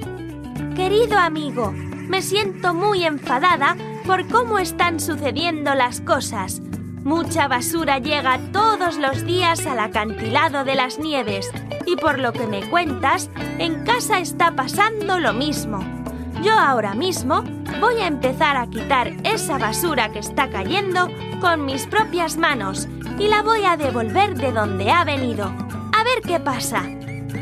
Querido 0.77 1.19
amigo, 1.19 1.73
me 1.73 2.21
siento 2.21 2.75
muy 2.75 3.05
enfadada 3.05 3.75
por 4.05 4.29
cómo 4.29 4.59
están 4.59 5.01
sucediendo 5.01 5.75
las 5.75 6.03
cosas. 6.03 6.61
Mucha 7.05 7.49
basura 7.49 7.99
llega 7.99 8.39
todos 8.53 8.99
los 8.99 9.25
días 9.25 9.67
al 9.67 9.79
acantilado 9.79 10.65
de 10.65 10.75
las 10.75 10.99
nieves 10.99 11.51
y 11.87 11.97
por 11.97 12.19
lo 12.19 12.35
que 12.35 12.47
me 12.47 12.69
cuentas, 12.69 13.31
en 13.59 13.83
casa 13.87 14.19
está 14.19 14.55
pasando 14.55 15.19
lo 15.19 15.33
mismo. 15.33 16.04
Yo 16.45 16.53
ahora 16.53 16.93
mismo 16.93 17.43
voy 17.81 18.03
a 18.03 18.07
empezar 18.07 18.59
a 18.59 18.67
quitar 18.67 19.15
esa 19.25 19.57
basura 19.57 20.13
que 20.13 20.19
está 20.19 20.51
cayendo 20.51 21.09
con 21.41 21.65
mis 21.65 21.87
propias 21.87 22.37
manos 22.37 22.87
y 23.19 23.29
la 23.29 23.43
voy 23.43 23.65
a 23.65 23.79
devolver 23.79 24.35
de 24.35 24.53
donde 24.53 24.91
ha 24.91 25.05
venido. 25.05 25.47
A 25.47 26.05
ver 26.05 26.21
qué 26.23 26.39
pasa. 26.41 26.83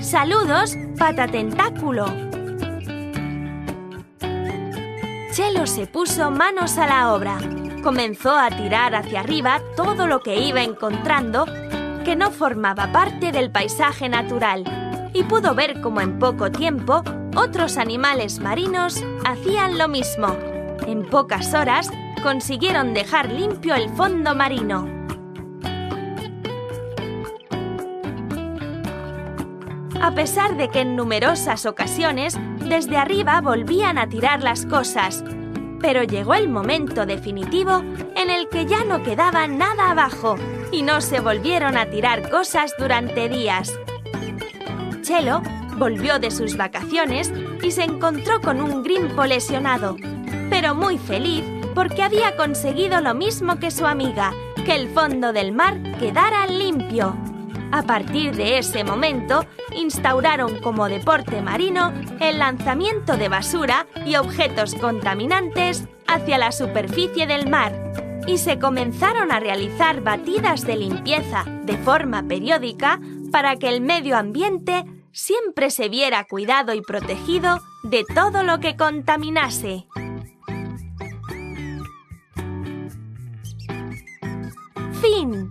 Saludos, 0.00 0.76
pata 0.96 1.26
tentáculo. 1.26 2.06
Chelo 5.32 5.66
se 5.66 5.88
puso 5.88 6.30
manos 6.30 6.78
a 6.78 6.86
la 6.86 7.12
obra. 7.12 7.38
Comenzó 7.82 8.38
a 8.38 8.50
tirar 8.50 8.94
hacia 8.94 9.18
arriba 9.18 9.60
todo 9.76 10.06
lo 10.06 10.20
que 10.20 10.38
iba 10.38 10.62
encontrando 10.62 11.46
que 12.04 12.14
no 12.14 12.30
formaba 12.30 12.92
parte 12.92 13.32
del 13.32 13.50
paisaje 13.50 14.08
natural 14.08 15.10
y 15.12 15.24
pudo 15.24 15.56
ver 15.56 15.80
cómo 15.80 16.00
en 16.00 16.20
poco 16.20 16.52
tiempo 16.52 17.02
otros 17.36 17.76
animales 17.76 18.40
marinos 18.40 19.02
hacían 19.24 19.78
lo 19.78 19.88
mismo. 19.88 20.36
En 20.86 21.08
pocas 21.08 21.54
horas 21.54 21.90
consiguieron 22.22 22.94
dejar 22.94 23.30
limpio 23.30 23.74
el 23.74 23.88
fondo 23.90 24.34
marino. 24.34 24.88
A 30.00 30.12
pesar 30.14 30.56
de 30.56 30.68
que 30.68 30.80
en 30.80 30.96
numerosas 30.96 31.64
ocasiones 31.64 32.36
desde 32.58 32.96
arriba 32.96 33.40
volvían 33.40 33.98
a 33.98 34.08
tirar 34.08 34.42
las 34.42 34.66
cosas, 34.66 35.22
pero 35.80 36.02
llegó 36.02 36.34
el 36.34 36.48
momento 36.48 37.06
definitivo 37.06 37.84
en 38.16 38.30
el 38.30 38.48
que 38.48 38.66
ya 38.66 38.84
no 38.84 39.02
quedaba 39.02 39.46
nada 39.46 39.90
abajo 39.90 40.36
y 40.72 40.82
no 40.82 41.00
se 41.00 41.20
volvieron 41.20 41.76
a 41.76 41.86
tirar 41.86 42.30
cosas 42.30 42.72
durante 42.78 43.28
días. 43.28 43.78
Chelo 45.02 45.42
volvió 45.76 46.18
de 46.18 46.30
sus 46.30 46.56
vacaciones 46.56 47.32
y 47.62 47.70
se 47.70 47.84
encontró 47.84 48.40
con 48.40 48.60
un 48.60 48.82
Grimpo 48.82 49.24
lesionado, 49.24 49.96
pero 50.50 50.74
muy 50.74 50.98
feliz 50.98 51.44
porque 51.74 52.02
había 52.02 52.36
conseguido 52.36 53.00
lo 53.00 53.14
mismo 53.14 53.56
que 53.58 53.70
su 53.70 53.86
amiga, 53.86 54.32
que 54.64 54.74
el 54.74 54.88
fondo 54.88 55.32
del 55.32 55.52
mar 55.52 55.80
quedara 55.98 56.46
limpio. 56.46 57.16
A 57.72 57.82
partir 57.82 58.36
de 58.36 58.58
ese 58.58 58.84
momento, 58.84 59.46
instauraron 59.74 60.60
como 60.60 60.88
deporte 60.88 61.40
marino 61.40 61.92
el 62.20 62.38
lanzamiento 62.38 63.16
de 63.16 63.30
basura 63.30 63.86
y 64.04 64.16
objetos 64.16 64.74
contaminantes 64.74 65.88
hacia 66.06 66.36
la 66.36 66.52
superficie 66.52 67.26
del 67.26 67.48
mar 67.48 67.72
y 68.26 68.38
se 68.38 68.58
comenzaron 68.58 69.32
a 69.32 69.40
realizar 69.40 70.02
batidas 70.02 70.66
de 70.66 70.76
limpieza 70.76 71.44
de 71.64 71.76
forma 71.78 72.22
periódica 72.24 73.00
para 73.32 73.56
que 73.56 73.68
el 73.68 73.80
medio 73.80 74.18
ambiente 74.18 74.84
siempre 75.12 75.70
se 75.70 75.88
viera 75.88 76.24
cuidado 76.24 76.74
y 76.74 76.80
protegido 76.80 77.60
de 77.82 78.04
todo 78.14 78.42
lo 78.42 78.60
que 78.60 78.76
contaminase. 78.76 79.86
Fin. 85.00 85.48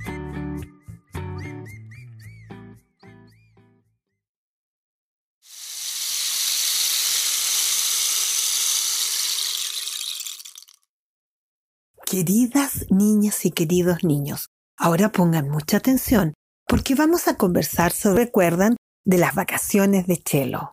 Queridas 12.06 12.88
niñas 12.89 13.45
y 13.45 13.52
queridos 13.52 14.04
niños, 14.04 14.47
ahora 14.78 15.13
pongan 15.13 15.47
mucha 15.50 15.78
atención 15.78 16.34
porque 16.67 16.95
vamos 16.95 17.28
a 17.28 17.36
conversar 17.36 17.91
sobre, 17.91 18.26
recuerdan, 18.26 18.76
de 19.04 19.18
las 19.18 19.36
vacaciones 19.36 20.08
de 20.08 20.18
Chelo. 20.18 20.72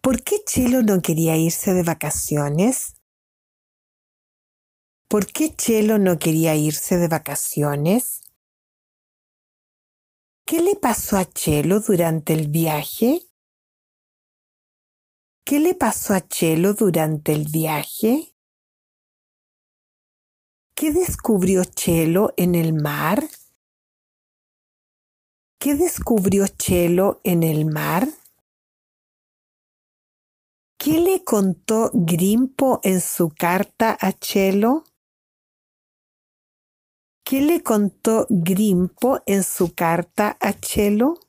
¿Por 0.00 0.22
qué 0.22 0.42
Chelo 0.44 0.82
no 0.82 1.02
quería 1.02 1.36
irse 1.36 1.74
de 1.74 1.82
vacaciones? 1.82 2.94
¿Por 5.08 5.26
qué 5.26 5.54
Chelo 5.54 5.98
no 5.98 6.18
quería 6.18 6.54
irse 6.54 6.96
de 6.96 7.08
vacaciones? 7.08 8.22
¿Qué 10.46 10.62
le 10.62 10.76
pasó 10.76 11.16
a 11.16 11.24
Chelo 11.24 11.80
durante 11.80 12.32
el 12.32 12.48
viaje? 12.48 13.22
¿Qué 15.44 15.58
le 15.58 15.74
pasó 15.74 16.14
a 16.14 16.26
Chelo 16.26 16.74
durante 16.74 17.32
el 17.32 17.44
viaje? 17.44 18.36
¿Qué 20.74 20.92
descubrió 20.92 21.64
Chelo 21.64 22.32
en 22.36 22.54
el 22.54 22.72
mar? 22.72 23.28
¿Qué 25.62 25.74
descubrió 25.74 26.46
Chelo 26.48 27.20
en 27.22 27.42
el 27.42 27.66
mar? 27.66 28.08
¿Qué 30.78 30.98
le 31.00 31.22
contó 31.22 31.90
Grimpo 31.92 32.80
en 32.82 33.02
su 33.02 33.28
carta 33.28 33.94
a 34.00 34.14
Chelo? 34.14 34.84
¿Qué 37.26 37.42
le 37.42 37.62
contó 37.62 38.26
Grimpo 38.30 39.20
en 39.26 39.42
su 39.42 39.74
carta 39.74 40.38
a 40.40 40.58
Chelo? 40.58 41.20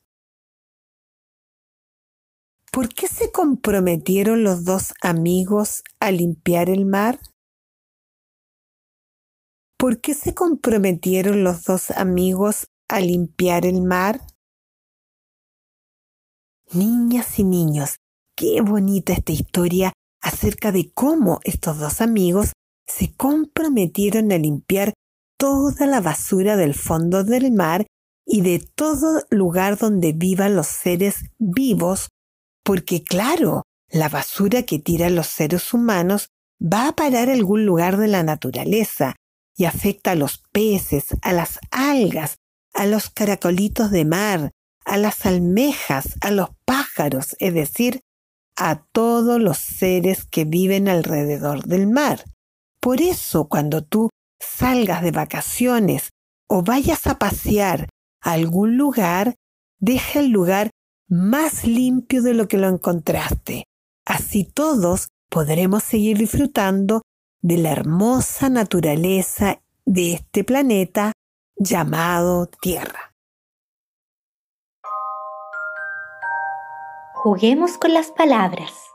¿Por 2.72 2.88
qué 2.88 3.10
se 3.10 3.34
comprometieron 3.34 4.46
los 4.46 4.64
dos 4.64 4.94
amigos 5.02 5.84
a 6.00 6.10
limpiar 6.10 6.70
el 6.70 6.86
mar? 6.86 7.20
¿Por 9.78 10.00
qué 10.00 10.14
se 10.14 10.34
comprometieron 10.34 11.44
los 11.44 11.66
dos 11.66 11.92
amigos 11.92 12.68
a 12.92 13.00
limpiar 13.00 13.66
el 13.66 13.82
mar? 13.82 14.22
Niñas 16.74 17.40
y 17.40 17.44
niños, 17.44 17.96
qué 18.36 18.62
bonita 18.62 19.14
esta 19.14 19.32
historia 19.32 19.94
acerca 20.22 20.72
de 20.72 20.92
cómo 20.94 21.40
estos 21.44 21.80
dos 21.80 22.02
amigos 22.02 22.52
se 22.86 23.14
comprometieron 23.16 24.32
a 24.32 24.38
limpiar 24.38 24.94
toda 25.38 25.88
la 25.88 26.02
basura 26.02 26.58
del 26.58 26.76
fondo 26.76 27.24
del 27.24 27.52
mar 27.52 27.88
y 28.26 28.42
de 28.42 28.60
todo 28.60 29.24
lugar 29.30 29.78
donde 29.78 30.14
vivan 30.14 30.56
los 30.56 30.68
seres 30.68 31.26
vivos, 31.40 32.10
porque 32.64 33.04
claro, 33.04 33.64
la 33.90 34.10
basura 34.10 34.64
que 34.64 34.80
tiran 34.80 35.16
los 35.16 35.28
seres 35.28 35.74
humanos 35.74 36.28
va 36.62 36.90
a 36.90 36.96
parar 36.96 37.30
a 37.30 37.34
algún 37.34 37.66
lugar 37.66 37.98
de 37.98 38.08
la 38.08 38.24
naturaleza 38.24 39.16
y 39.56 39.66
afecta 39.66 40.12
a 40.12 40.16
los 40.16 40.44
peces, 40.52 41.08
a 41.22 41.34
las 41.34 41.60
algas, 41.72 42.36
a 42.74 42.86
los 42.86 43.10
caracolitos 43.10 43.92
de 43.92 44.06
mar, 44.06 44.52
a 44.86 44.98
las 44.98 45.26
almejas, 45.26 46.16
a 46.22 46.32
los 46.32 46.50
pájaros, 46.66 47.36
es 47.40 47.54
decir, 47.54 48.02
a 48.56 48.84
todos 48.92 49.42
los 49.42 49.58
seres 49.58 50.26
que 50.26 50.46
viven 50.46 50.88
alrededor 50.88 51.64
del 51.64 51.88
mar. 51.88 52.26
Por 52.80 53.02
eso 53.02 53.48
cuando 53.48 53.84
tú 53.84 54.10
salgas 54.40 55.04
de 55.04 55.12
vacaciones 55.12 56.10
o 56.48 56.64
vayas 56.64 57.08
a 57.08 57.18
pasear 57.18 57.88
a 58.22 58.34
algún 58.34 58.78
lugar, 58.78 59.36
deja 59.80 60.20
el 60.20 60.30
lugar 60.30 60.72
más 61.08 61.66
limpio 61.66 62.22
de 62.22 62.34
lo 62.34 62.48
que 62.48 62.58
lo 62.58 62.68
encontraste. 62.68 63.66
Así 64.06 64.44
todos 64.44 65.10
podremos 65.30 65.84
seguir 65.84 66.18
disfrutando 66.18 67.02
de 67.42 67.58
la 67.58 67.72
hermosa 67.72 68.50
naturaleza 68.50 69.62
de 69.86 70.14
este 70.14 70.44
planeta 70.44 71.14
llamado 71.56 72.48
Tierra. 72.48 73.14
Juguemos 77.14 77.78
con 77.78 77.94
las 77.94 78.12
palabras. 78.12 78.92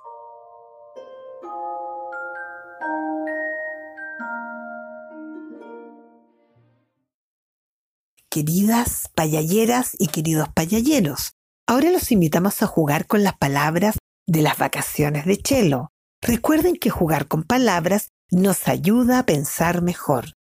queridas 8.36 9.08
payalleras 9.14 9.96
y 9.98 10.08
queridos 10.08 10.50
payalleros. 10.50 11.32
Ahora 11.66 11.90
los 11.90 12.12
invitamos 12.12 12.62
a 12.62 12.66
jugar 12.66 13.06
con 13.06 13.24
las 13.24 13.34
palabras 13.38 13.96
de 14.26 14.42
las 14.42 14.58
vacaciones 14.58 15.24
de 15.24 15.38
Chelo. 15.38 15.88
Recuerden 16.20 16.76
que 16.76 16.90
jugar 16.90 17.28
con 17.28 17.44
palabras 17.44 18.10
nos 18.30 18.68
ayuda 18.68 19.20
a 19.20 19.24
pensar 19.24 19.80
mejor. 19.80 20.35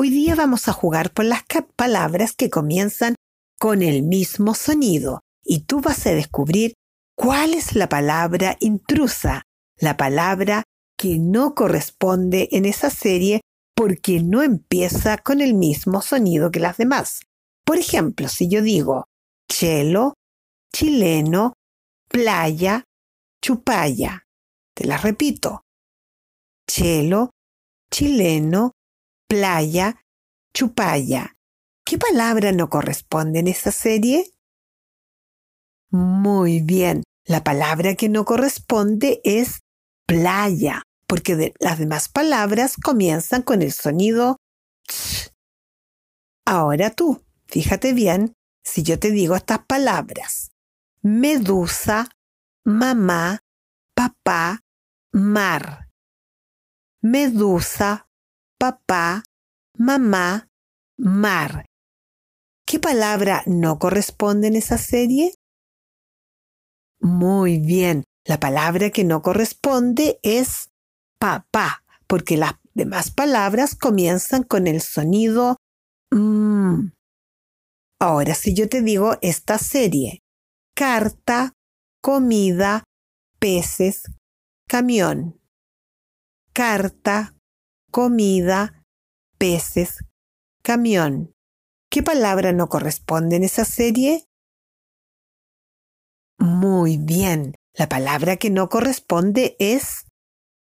Hoy 0.00 0.10
día 0.10 0.36
vamos 0.36 0.68
a 0.68 0.72
jugar 0.72 1.12
por 1.12 1.24
las 1.24 1.42
palabras 1.74 2.32
que 2.32 2.50
comienzan 2.50 3.16
con 3.58 3.82
el 3.82 4.04
mismo 4.04 4.54
sonido 4.54 5.22
y 5.42 5.64
tú 5.64 5.80
vas 5.80 6.06
a 6.06 6.10
descubrir 6.10 6.74
cuál 7.16 7.52
es 7.52 7.74
la 7.74 7.88
palabra 7.88 8.56
intrusa, 8.60 9.42
la 9.76 9.96
palabra 9.96 10.62
que 10.96 11.18
no 11.18 11.56
corresponde 11.56 12.48
en 12.52 12.64
esa 12.64 12.90
serie 12.90 13.40
porque 13.74 14.22
no 14.22 14.44
empieza 14.44 15.18
con 15.18 15.40
el 15.40 15.54
mismo 15.54 16.00
sonido 16.00 16.52
que 16.52 16.60
las 16.60 16.76
demás. 16.76 17.22
Por 17.64 17.76
ejemplo, 17.78 18.28
si 18.28 18.48
yo 18.48 18.62
digo 18.62 19.06
chelo, 19.50 20.14
chileno, 20.72 21.54
playa, 22.08 22.84
chupaya. 23.42 24.22
Te 24.76 24.86
la 24.86 24.96
repito. 24.96 25.62
Chelo, 26.68 27.30
chileno, 27.90 28.74
playa, 29.28 30.02
chupaya. 30.54 31.36
¿Qué 31.84 31.98
palabra 31.98 32.52
no 32.52 32.68
corresponde 32.68 33.38
en 33.40 33.48
esa 33.48 33.70
serie? 33.70 34.32
Muy 35.90 36.60
bien, 36.60 37.02
la 37.24 37.44
palabra 37.44 37.94
que 37.94 38.08
no 38.08 38.24
corresponde 38.24 39.20
es 39.24 39.60
playa, 40.06 40.82
porque 41.06 41.54
las 41.60 41.78
demás 41.78 42.08
palabras 42.08 42.76
comienzan 42.76 43.42
con 43.42 43.62
el 43.62 43.72
sonido 43.72 44.36
ch. 44.86 45.30
Ahora 46.44 46.90
tú, 46.90 47.24
fíjate 47.46 47.92
bien 47.92 48.32
si 48.64 48.82
yo 48.82 48.98
te 48.98 49.10
digo 49.10 49.36
estas 49.36 49.60
palabras. 49.66 50.50
Medusa, 51.02 52.08
mamá, 52.64 53.40
papá, 53.94 54.60
mar. 55.12 55.88
Medusa, 57.00 58.07
papá, 58.58 59.22
mamá, 59.76 60.48
mar. 60.98 61.66
¿Qué 62.66 62.78
palabra 62.78 63.42
no 63.46 63.78
corresponde 63.78 64.48
en 64.48 64.56
esa 64.56 64.78
serie? 64.78 65.32
Muy 67.00 67.58
bien, 67.58 68.04
la 68.26 68.40
palabra 68.40 68.90
que 68.90 69.04
no 69.04 69.22
corresponde 69.22 70.18
es 70.22 70.70
papá, 71.18 71.84
porque 72.06 72.36
las 72.36 72.54
demás 72.74 73.10
palabras 73.10 73.74
comienzan 73.74 74.42
con 74.42 74.66
el 74.66 74.82
sonido 74.82 75.56
mmm. 76.10 76.88
Ahora, 78.00 78.34
si 78.34 78.54
yo 78.54 78.68
te 78.68 78.82
digo 78.82 79.16
esta 79.22 79.58
serie, 79.58 80.20
carta, 80.74 81.52
comida, 82.00 82.84
peces, 83.40 84.04
camión. 84.68 85.40
Carta, 86.52 87.34
comida, 87.90 88.84
peces, 89.38 90.04
camión. 90.62 91.32
¿Qué 91.90 92.02
palabra 92.02 92.52
no 92.52 92.68
corresponde 92.68 93.36
en 93.36 93.44
esa 93.44 93.64
serie? 93.64 94.26
Muy 96.38 96.98
bien, 96.98 97.54
la 97.74 97.88
palabra 97.88 98.36
que 98.36 98.50
no 98.50 98.68
corresponde 98.68 99.56
es 99.58 100.06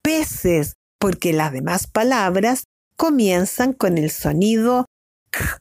peces, 0.01 0.73
porque 0.99 1.33
las 1.33 1.51
demás 1.51 1.87
palabras 1.87 2.63
comienzan 2.95 3.73
con 3.73 3.97
el 3.97 4.11
sonido 4.11 4.85
k. 5.29 5.59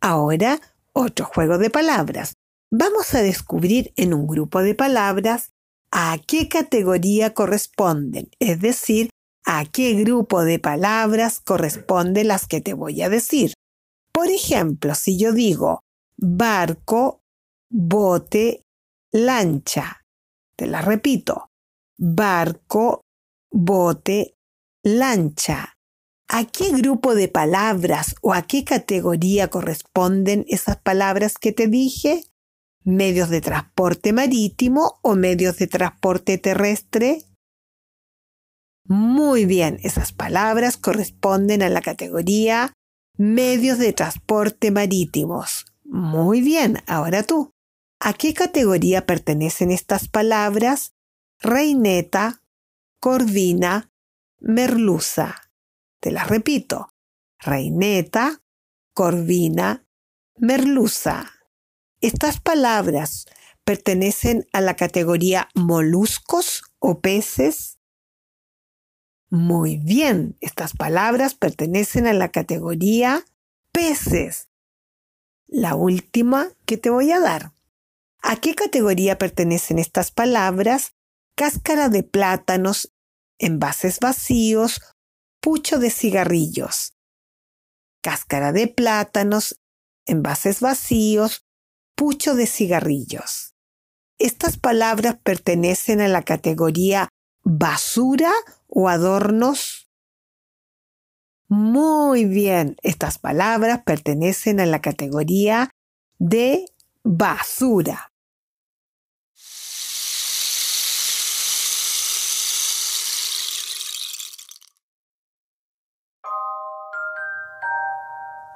Ahora, 0.00 0.60
otro 0.92 1.26
juego 1.26 1.58
de 1.58 1.70
palabras. 1.70 2.34
Vamos 2.70 3.14
a 3.14 3.22
descubrir 3.22 3.92
en 3.96 4.14
un 4.14 4.26
grupo 4.26 4.62
de 4.62 4.74
palabras 4.74 5.50
a 5.90 6.16
qué 6.26 6.48
categoría 6.48 7.34
corresponden, 7.34 8.30
es 8.38 8.60
decir, 8.60 9.10
a 9.44 9.64
qué 9.64 9.94
grupo 9.94 10.44
de 10.44 10.58
palabras 10.58 11.40
corresponden 11.40 12.28
las 12.28 12.46
que 12.46 12.60
te 12.60 12.74
voy 12.74 13.02
a 13.02 13.08
decir. 13.08 13.54
Por 14.12 14.28
ejemplo, 14.28 14.94
si 14.94 15.18
yo 15.18 15.32
digo 15.32 15.80
barco, 16.16 17.22
bote, 17.70 18.62
lancha, 19.10 20.02
te 20.56 20.66
la 20.66 20.82
repito, 20.82 21.50
barco, 21.98 23.02
bote, 23.50 24.34
lancha. 24.82 25.76
¿A 26.28 26.44
qué 26.46 26.70
grupo 26.70 27.14
de 27.14 27.28
palabras 27.28 28.14
o 28.22 28.32
a 28.32 28.42
qué 28.42 28.64
categoría 28.64 29.48
corresponden 29.48 30.46
esas 30.48 30.78
palabras 30.78 31.34
que 31.38 31.52
te 31.52 31.66
dije? 31.66 32.24
medios 32.84 33.28
de 33.28 33.40
transporte 33.40 34.12
marítimo 34.12 34.98
o 35.02 35.14
medios 35.14 35.58
de 35.58 35.66
transporte 35.66 36.38
terrestre? 36.38 37.22
Muy 38.84 39.46
bien, 39.46 39.78
esas 39.82 40.12
palabras 40.12 40.76
corresponden 40.76 41.62
a 41.62 41.68
la 41.68 41.80
categoría 41.80 42.72
medios 43.16 43.78
de 43.78 43.92
transporte 43.92 44.70
marítimos. 44.70 45.66
Muy 45.84 46.40
bien, 46.40 46.78
ahora 46.86 47.22
tú. 47.22 47.52
¿A 48.00 48.14
qué 48.14 48.34
categoría 48.34 49.06
pertenecen 49.06 49.70
estas 49.70 50.08
palabras? 50.08 50.92
Reineta, 51.38 52.42
corvina, 53.00 53.92
merluza. 54.40 55.36
Te 56.00 56.10
las 56.10 56.28
repito. 56.28 56.92
Reineta, 57.38 58.40
corvina, 58.94 59.84
merluza. 60.36 61.30
Estas 62.00 62.40
palabras 62.40 63.26
pertenecen 63.64 64.46
a 64.52 64.60
la 64.60 64.74
categoría 64.74 65.48
moluscos 65.54 66.64
o 66.80 67.00
peces. 67.00 67.78
Muy 69.32 69.78
bien, 69.78 70.36
estas 70.42 70.76
palabras 70.76 71.34
pertenecen 71.34 72.06
a 72.06 72.12
la 72.12 72.28
categoría 72.30 73.24
peces. 73.72 74.50
La 75.46 75.74
última 75.74 76.50
que 76.66 76.76
te 76.76 76.90
voy 76.90 77.12
a 77.12 77.18
dar. 77.18 77.54
¿A 78.20 78.36
qué 78.36 78.54
categoría 78.54 79.16
pertenecen 79.16 79.78
estas 79.78 80.10
palabras? 80.10 80.92
Cáscara 81.34 81.88
de 81.88 82.02
plátanos, 82.02 82.92
envases 83.38 84.00
vacíos, 84.00 84.82
pucho 85.40 85.78
de 85.78 85.88
cigarrillos. 85.88 86.92
Cáscara 88.02 88.52
de 88.52 88.68
plátanos, 88.68 89.58
envases 90.04 90.60
vacíos, 90.60 91.46
pucho 91.96 92.34
de 92.34 92.46
cigarrillos. 92.46 93.54
Estas 94.18 94.58
palabras 94.58 95.16
pertenecen 95.24 96.02
a 96.02 96.08
la 96.08 96.20
categoría 96.20 97.08
basura 97.44 98.30
o 98.74 98.88
adornos. 98.88 99.90
Muy 101.48 102.24
bien, 102.24 102.76
estas 102.82 103.18
palabras 103.18 103.82
pertenecen 103.84 104.58
a 104.60 104.66
la 104.66 104.80
categoría 104.80 105.70
de 106.18 106.64
basura. 107.04 108.10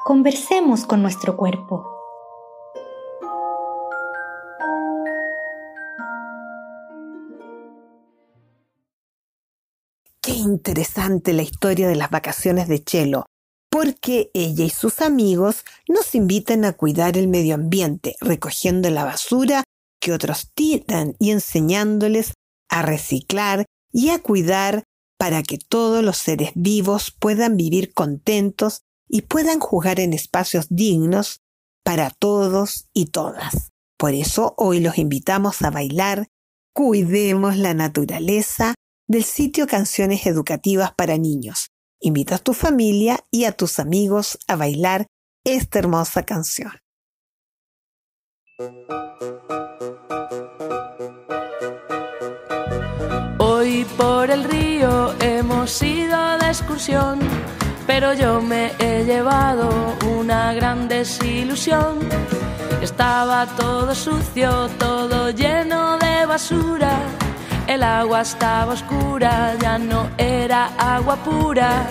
Conversemos 0.05 0.87
con 0.87 1.03
nuestro 1.03 1.37
cuerpo. 1.37 1.96
Interesante 10.33 11.33
la 11.33 11.43
historia 11.43 11.89
de 11.89 11.97
las 11.97 12.11
vacaciones 12.11 12.69
de 12.69 12.83
Chelo, 12.83 13.27
porque 13.71 14.31
ella 14.35 14.65
y 14.65 14.71
sus 14.71 15.01
amigos 15.01 15.65
nos 15.89 16.15
invitan 16.15 16.65
a 16.65 16.73
cuidar 16.73 17.17
el 17.17 17.29
medio 17.29 17.55
ambiente, 17.55 18.17
recogiendo 18.21 18.91
la 18.91 19.05
basura 19.05 19.65
que 20.01 20.12
otros 20.12 20.51
tiran 20.55 21.15
y 21.19 21.31
enseñándoles 21.31 22.33
a 22.69 22.83
reciclar 22.83 23.67
y 23.93 24.11
a 24.11 24.21
cuidar 24.21 24.85
para 25.19 25.43
que 25.43 25.59
todos 25.59 26.05
los 26.05 26.19
seres 26.19 26.51
vivos 26.55 27.11
puedan 27.11 27.57
vivir 27.57 27.95
contentos 27.95 28.83
y 29.09 29.23
puedan 29.23 29.61
jugar 29.61 30.01
en 30.01 30.12
espacios 30.12 30.67
dignos 30.69 31.41
para 31.85 32.11
todos 32.11 32.89
y 32.93 33.07
todas. 33.07 33.71
Por 33.99 34.12
eso 34.12 34.55
hoy 34.59 34.81
los 34.81 34.99
invitamos 34.99 35.62
a 35.62 35.71
bailar, 35.71 36.27
cuidemos 36.75 37.57
la 37.57 37.73
naturaleza 37.73 38.75
del 39.09 39.25
sitio 39.25 39.66
Canciones 39.66 40.27
Educativas 40.27 40.92
para 40.95 41.16
Niños. 41.16 41.71
Invita 42.01 42.37
a 42.37 42.38
tu 42.38 42.53
familia 42.53 43.25
y 43.31 43.45
a 43.45 43.53
tus 43.53 43.79
amigos 43.79 44.38
a 44.49 44.57
bailar 44.57 45.07
esta 45.45 45.79
hermosa 45.79 46.25
canción. 46.25 46.73
Hoy 53.38 53.85
por 53.97 54.31
el 54.31 54.45
río 54.45 55.14
hemos 55.21 55.83
ido 55.83 56.38
de 56.38 56.47
excursión 56.49 57.21
pero 57.87 58.12
yo 58.12 58.42
me 58.42 58.73
he 58.79 59.05
llevado 59.05 59.71
una 60.19 60.53
gran 60.53 60.88
desilusión. 60.88 62.01
Estaba 62.83 63.47
todo 63.57 63.95
sucio, 63.95 64.69
todo 64.79 65.31
lleno 65.31 65.97
de 65.99 66.27
basura. 66.27 66.99
El 67.67 67.83
agua 67.83 68.21
estaba 68.21 68.75
oscura, 68.75 69.55
ya 69.61 69.77
no 69.79 70.09
era 70.19 70.71
agua 70.79 71.17
pura. 71.17 71.87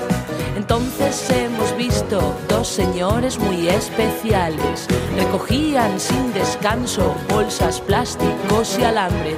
Entonces 0.56 1.30
hemos 1.30 1.76
visto 1.76 2.34
dos 2.48 2.68
señores 2.68 3.38
muy 3.38 3.68
especiales. 3.68 4.88
Recogían 5.18 6.00
sin 6.00 6.34
descanso 6.34 7.14
bolsas, 7.30 7.82
plásticos 7.82 8.78
y 8.80 8.84
alambres. 8.84 9.38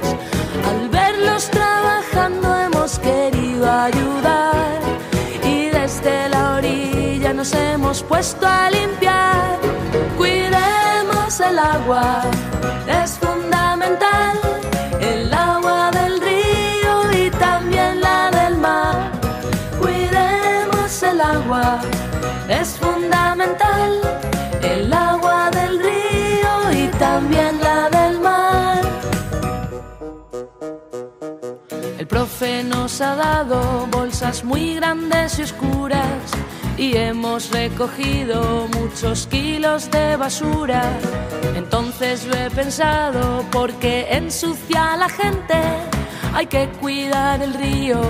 Al 0.68 0.88
verlos 0.88 1.50
trabajando 1.50 2.56
hemos 2.56 2.98
querido 3.00 3.70
ayudar 3.70 4.80
y 5.44 5.66
desde 5.70 6.28
la 6.28 6.54
orilla 6.54 7.32
nos 7.34 7.52
hemos 7.52 8.02
puesto 8.04 8.46
a 8.46 8.70
limpiar. 8.70 9.58
Cuidemos 10.16 11.40
el 11.40 11.58
agua, 11.58 12.22
fundamental. 22.78 23.92
El 24.62 24.92
agua 24.92 25.50
del 25.50 25.78
río 25.78 26.52
y 26.72 26.88
también 26.98 27.60
la 27.60 27.88
del 27.90 28.20
mar. 28.20 28.82
El 31.98 32.06
profe 32.06 32.64
nos 32.64 33.00
ha 33.00 33.14
dado 33.16 33.86
bolsas 33.90 34.44
muy 34.44 34.74
grandes 34.74 35.38
y 35.38 35.42
oscuras 35.42 36.22
y 36.78 36.96
hemos 36.96 37.50
recogido 37.50 38.68
muchos 38.78 39.26
kilos 39.26 39.90
de 39.90 40.16
basura. 40.16 40.82
Entonces 41.56 42.24
yo 42.24 42.32
he 42.32 42.50
pensado, 42.50 43.44
porque 43.50 44.06
ensucia 44.10 44.92
a 44.92 44.96
la 44.96 45.08
gente, 45.08 45.60
hay 46.32 46.46
que 46.46 46.68
cuidar 46.80 47.42
el 47.42 47.52
río 47.54 48.00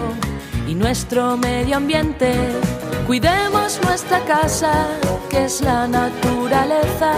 y 0.67 0.75
nuestro 0.75 1.37
medio 1.39 1.79
ambiente. 1.79 2.31
Cuidemos 3.09 3.81
nuestra 3.85 4.21
casa, 4.27 4.71
que 5.31 5.47
es 5.47 5.63
la 5.63 5.89
naturaleza. 5.89 7.15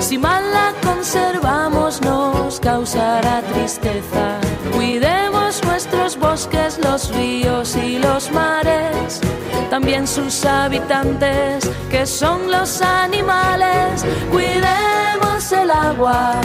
Si 0.00 0.16
mal 0.16 0.42
la 0.54 0.72
conservamos 0.82 2.00
nos 2.00 2.58
causará 2.58 3.42
tristeza. 3.42 4.38
Cuidemos 4.74 5.62
nuestros 5.64 6.18
bosques, 6.18 6.78
los 6.82 7.14
ríos 7.14 7.76
y 7.76 7.98
los 7.98 8.32
mares. 8.32 9.20
También 9.68 10.06
sus 10.06 10.46
habitantes, 10.46 11.70
que 11.90 12.06
son 12.06 12.50
los 12.50 12.80
animales. 12.80 14.06
Cuidemos 14.30 15.52
el 15.52 15.70
agua, 15.70 16.40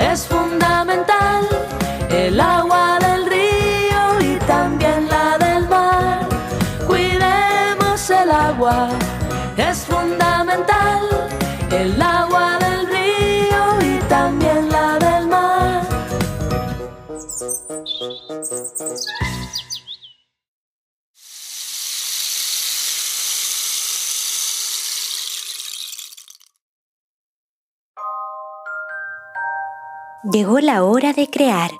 es 0.00 0.26
fundamental. 0.26 1.46
El 2.10 2.40
agua 2.40 2.75
Llegó 30.36 30.60
la 30.60 30.84
hora 30.84 31.14
de 31.14 31.30
crear. 31.30 31.70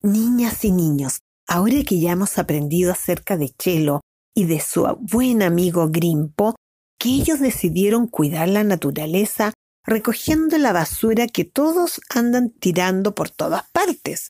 Niñas 0.00 0.64
y 0.64 0.70
niños, 0.70 1.22
ahora 1.48 1.82
que 1.82 1.98
ya 1.98 2.12
hemos 2.12 2.38
aprendido 2.38 2.92
acerca 2.92 3.36
de 3.36 3.48
Chelo 3.48 4.02
y 4.32 4.44
de 4.44 4.60
su 4.60 4.86
buen 5.00 5.42
amigo 5.42 5.88
Grimpo, 5.88 6.54
que 7.00 7.08
ellos 7.08 7.40
decidieron 7.40 8.06
cuidar 8.06 8.48
la 8.48 8.62
naturaleza 8.62 9.54
recogiendo 9.84 10.56
la 10.56 10.72
basura 10.72 11.26
que 11.26 11.44
todos 11.44 12.00
andan 12.14 12.50
tirando 12.50 13.12
por 13.12 13.30
todas 13.30 13.68
partes. 13.70 14.28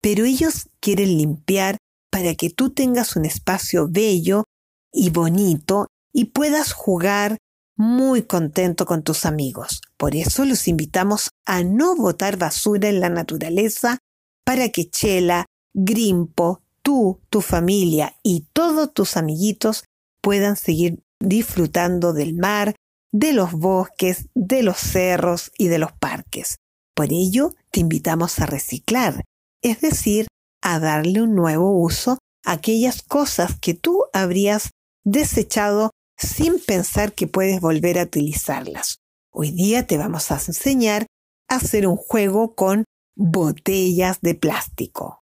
Pero 0.00 0.24
ellos 0.24 0.68
quieren 0.78 1.16
limpiar 1.16 1.78
para 2.12 2.36
que 2.36 2.48
tú 2.48 2.70
tengas 2.70 3.16
un 3.16 3.24
espacio 3.24 3.88
bello 3.90 4.44
y 4.92 5.10
bonito 5.10 5.88
y 6.16 6.24
puedas 6.26 6.72
jugar 6.72 7.36
muy 7.76 8.22
contento 8.22 8.86
con 8.86 9.02
tus 9.02 9.26
amigos. 9.26 9.82
Por 9.98 10.16
eso 10.16 10.46
los 10.46 10.66
invitamos 10.66 11.28
a 11.44 11.62
no 11.62 11.94
botar 11.94 12.38
basura 12.38 12.88
en 12.88 13.00
la 13.00 13.10
naturaleza 13.10 13.98
para 14.42 14.70
que 14.70 14.88
Chela, 14.88 15.44
Grimpo, 15.74 16.62
tú, 16.80 17.20
tu 17.28 17.42
familia 17.42 18.16
y 18.22 18.46
todos 18.54 18.94
tus 18.94 19.18
amiguitos 19.18 19.84
puedan 20.22 20.56
seguir 20.56 21.02
disfrutando 21.20 22.14
del 22.14 22.32
mar, 22.32 22.74
de 23.12 23.34
los 23.34 23.52
bosques, 23.52 24.28
de 24.34 24.62
los 24.62 24.78
cerros 24.78 25.52
y 25.58 25.68
de 25.68 25.78
los 25.78 25.92
parques. 25.92 26.56
Por 26.94 27.12
ello, 27.12 27.54
te 27.70 27.80
invitamos 27.80 28.38
a 28.38 28.46
reciclar, 28.46 29.22
es 29.62 29.82
decir, 29.82 30.28
a 30.62 30.78
darle 30.78 31.20
un 31.20 31.34
nuevo 31.34 31.78
uso 31.78 32.16
a 32.46 32.52
aquellas 32.52 33.02
cosas 33.02 33.58
que 33.60 33.74
tú 33.74 34.04
habrías 34.14 34.70
desechado 35.04 35.90
sin 36.16 36.58
pensar 36.58 37.12
que 37.12 37.26
puedes 37.26 37.60
volver 37.60 37.98
a 37.98 38.04
utilizarlas. 38.04 38.98
Hoy 39.32 39.50
día 39.50 39.86
te 39.86 39.98
vamos 39.98 40.30
a 40.30 40.34
enseñar 40.34 41.06
a 41.48 41.56
hacer 41.56 41.86
un 41.86 41.96
juego 41.96 42.54
con 42.54 42.84
botellas 43.16 44.20
de 44.20 44.34
plástico. 44.34 45.20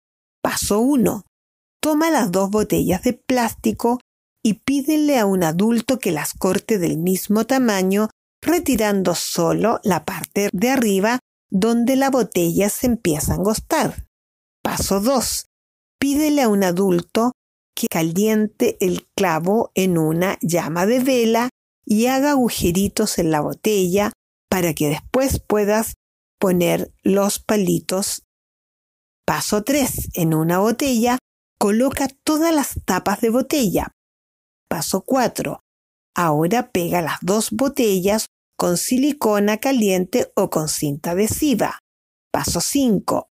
Paso 0.42 0.78
1. 0.80 1.24
Toma 1.80 2.10
las 2.10 2.30
dos 2.30 2.50
botellas 2.50 3.02
de 3.02 3.12
plástico 3.14 4.00
y 4.42 4.54
pídele 4.54 5.18
a 5.18 5.26
un 5.26 5.42
adulto 5.42 5.98
que 5.98 6.12
las 6.12 6.32
corte 6.32 6.78
del 6.78 6.98
mismo 6.98 7.46
tamaño, 7.46 8.10
retirando 8.40 9.14
solo 9.14 9.80
la 9.82 10.04
parte 10.04 10.50
de 10.52 10.70
arriba 10.70 11.18
donde 11.50 11.96
la 11.96 12.10
botella 12.10 12.68
se 12.68 12.86
empieza 12.86 13.32
a 13.32 13.36
angostar. 13.36 14.06
Paso 14.62 15.00
2. 15.00 15.46
Pídele 15.98 16.42
a 16.42 16.48
un 16.48 16.62
adulto 16.62 17.32
que 17.76 17.86
caliente 17.88 18.78
el 18.80 19.06
clavo 19.14 19.70
en 19.74 19.98
una 19.98 20.38
llama 20.40 20.86
de 20.86 20.98
vela 20.98 21.50
y 21.84 22.06
haga 22.06 22.30
agujeritos 22.30 23.18
en 23.18 23.30
la 23.30 23.40
botella 23.40 24.10
para 24.48 24.74
que 24.74 24.88
después 24.88 25.40
puedas 25.40 25.94
poner 26.40 26.90
los 27.02 27.38
palitos. 27.38 28.22
Paso 29.26 29.62
3. 29.62 30.10
En 30.14 30.34
una 30.34 30.58
botella, 30.58 31.18
coloca 31.58 32.08
todas 32.24 32.54
las 32.54 32.80
tapas 32.84 33.20
de 33.20 33.30
botella. 33.30 33.92
Paso 34.68 35.02
4. 35.02 35.60
Ahora 36.14 36.70
pega 36.70 37.02
las 37.02 37.18
dos 37.20 37.50
botellas 37.50 38.26
con 38.56 38.78
silicona 38.78 39.58
caliente 39.58 40.32
o 40.34 40.48
con 40.48 40.68
cinta 40.68 41.10
adhesiva. 41.10 41.80
Paso 42.32 42.60
5. 42.60 43.28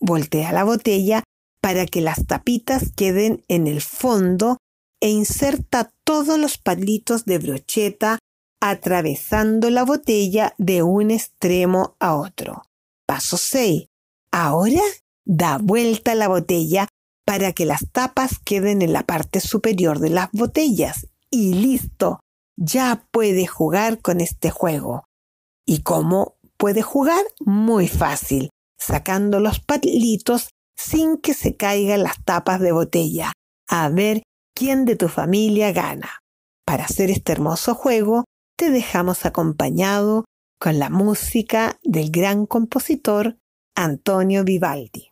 Voltea 0.00 0.52
la 0.52 0.64
botella 0.64 1.22
para 1.66 1.84
que 1.84 2.00
las 2.00 2.28
tapitas 2.28 2.92
queden 2.94 3.44
en 3.48 3.66
el 3.66 3.82
fondo 3.82 4.58
e 5.00 5.10
inserta 5.10 5.92
todos 6.04 6.38
los 6.38 6.58
palitos 6.58 7.24
de 7.24 7.38
brocheta 7.38 8.20
atravesando 8.62 9.68
la 9.70 9.82
botella 9.82 10.54
de 10.58 10.84
un 10.84 11.10
extremo 11.10 11.96
a 11.98 12.14
otro. 12.14 12.62
Paso 13.04 13.36
6. 13.36 13.88
Ahora 14.30 14.80
da 15.24 15.58
vuelta 15.58 16.14
la 16.14 16.28
botella 16.28 16.86
para 17.24 17.52
que 17.52 17.64
las 17.64 17.90
tapas 17.90 18.38
queden 18.38 18.80
en 18.80 18.92
la 18.92 19.02
parte 19.02 19.40
superior 19.40 19.98
de 19.98 20.10
las 20.10 20.30
botellas. 20.30 21.08
Y 21.32 21.54
listo, 21.54 22.20
ya 22.54 23.08
puede 23.10 23.48
jugar 23.48 24.00
con 24.00 24.20
este 24.20 24.50
juego. 24.50 25.02
¿Y 25.66 25.82
cómo 25.82 26.36
puede 26.58 26.82
jugar? 26.82 27.24
Muy 27.40 27.88
fácil, 27.88 28.50
sacando 28.78 29.40
los 29.40 29.58
palitos 29.58 30.50
sin 30.76 31.16
que 31.16 31.34
se 31.34 31.56
caigan 31.56 32.02
las 32.02 32.22
tapas 32.24 32.60
de 32.60 32.72
botella. 32.72 33.32
A 33.68 33.88
ver 33.88 34.22
quién 34.54 34.84
de 34.84 34.96
tu 34.96 35.08
familia 35.08 35.72
gana. 35.72 36.20
Para 36.64 36.84
hacer 36.84 37.10
este 37.10 37.32
hermoso 37.32 37.74
juego, 37.74 38.24
te 38.56 38.70
dejamos 38.70 39.24
acompañado 39.26 40.24
con 40.58 40.78
la 40.78 40.90
música 40.90 41.78
del 41.82 42.10
gran 42.10 42.46
compositor 42.46 43.36
Antonio 43.74 44.44
Vivaldi. 44.44 45.10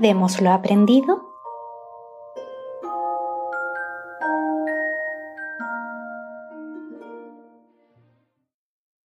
Recordemos 0.00 0.40
lo 0.40 0.50
aprendido. 0.50 1.28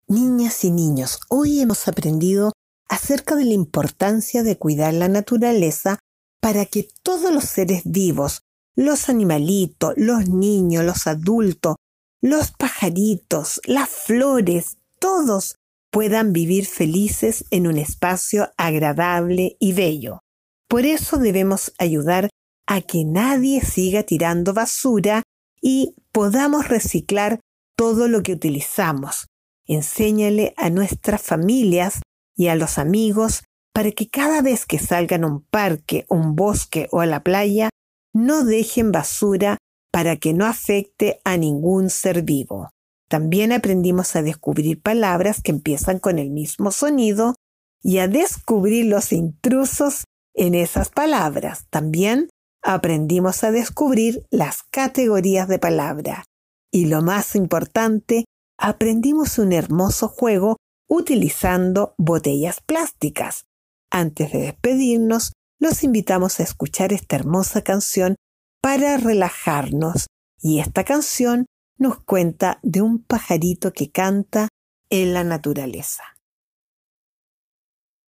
Niñas 0.08 0.64
y 0.64 0.70
niños, 0.70 1.20
hoy 1.28 1.60
hemos 1.60 1.86
aprendido 1.86 2.52
acerca 2.88 3.34
de 3.34 3.44
la 3.44 3.52
importancia 3.52 4.42
de 4.42 4.56
cuidar 4.56 4.94
la 4.94 5.08
naturaleza 5.08 5.98
para 6.40 6.64
que 6.64 6.88
todos 7.02 7.30
los 7.30 7.44
seres 7.44 7.82
vivos, 7.84 8.40
los 8.74 9.10
animalitos, 9.10 9.92
los 9.98 10.30
niños, 10.30 10.82
los 10.82 11.06
adultos, 11.06 11.76
los 12.22 12.52
pajaritos, 12.52 13.60
las 13.66 13.90
flores, 13.90 14.78
todos 14.98 15.56
puedan 15.90 16.32
vivir 16.32 16.64
felices 16.64 17.44
en 17.50 17.66
un 17.66 17.76
espacio 17.76 18.48
agradable 18.56 19.58
y 19.60 19.74
bello. 19.74 20.20
Por 20.68 20.84
eso 20.84 21.18
debemos 21.18 21.72
ayudar 21.78 22.28
a 22.66 22.80
que 22.80 23.04
nadie 23.04 23.60
siga 23.60 24.02
tirando 24.02 24.52
basura 24.52 25.22
y 25.60 25.94
podamos 26.12 26.68
reciclar 26.68 27.40
todo 27.76 28.08
lo 28.08 28.22
que 28.22 28.32
utilizamos. 28.32 29.26
Enséñale 29.66 30.54
a 30.56 30.70
nuestras 30.70 31.22
familias 31.22 32.00
y 32.36 32.48
a 32.48 32.56
los 32.56 32.78
amigos 32.78 33.44
para 33.72 33.92
que 33.92 34.08
cada 34.08 34.42
vez 34.42 34.64
que 34.64 34.78
salgan 34.78 35.24
a 35.24 35.26
un 35.26 35.42
parque, 35.44 36.06
un 36.08 36.34
bosque 36.34 36.88
o 36.90 37.00
a 37.00 37.06
la 37.06 37.22
playa, 37.22 37.68
no 38.14 38.44
dejen 38.44 38.90
basura 38.90 39.58
para 39.92 40.16
que 40.16 40.32
no 40.32 40.46
afecte 40.46 41.20
a 41.24 41.36
ningún 41.36 41.90
ser 41.90 42.22
vivo. 42.22 42.70
También 43.08 43.52
aprendimos 43.52 44.16
a 44.16 44.22
descubrir 44.22 44.80
palabras 44.80 45.40
que 45.42 45.52
empiezan 45.52 45.98
con 45.98 46.18
el 46.18 46.30
mismo 46.30 46.70
sonido 46.70 47.34
y 47.82 47.98
a 47.98 48.08
descubrir 48.08 48.86
los 48.86 49.12
intrusos 49.12 50.04
en 50.36 50.54
esas 50.54 50.90
palabras. 50.90 51.66
También 51.70 52.28
aprendimos 52.62 53.42
a 53.42 53.50
descubrir 53.50 54.24
las 54.30 54.62
categorías 54.70 55.48
de 55.48 55.58
palabra. 55.58 56.24
Y 56.70 56.86
lo 56.86 57.02
más 57.02 57.34
importante, 57.34 58.24
aprendimos 58.58 59.38
un 59.38 59.52
hermoso 59.52 60.08
juego 60.08 60.56
utilizando 60.88 61.94
botellas 61.98 62.60
plásticas. 62.60 63.46
Antes 63.90 64.32
de 64.32 64.40
despedirnos, 64.40 65.32
los 65.58 65.82
invitamos 65.82 66.38
a 66.38 66.42
escuchar 66.42 66.92
esta 66.92 67.16
hermosa 67.16 67.62
canción 67.62 68.16
para 68.60 68.96
relajarnos. 68.96 70.06
Y 70.40 70.60
esta 70.60 70.84
canción 70.84 71.46
nos 71.78 72.00
cuenta 72.00 72.58
de 72.62 72.82
un 72.82 73.02
pajarito 73.02 73.72
que 73.72 73.90
canta 73.90 74.48
en 74.90 75.14
la 75.14 75.24
naturaleza. 75.24 76.02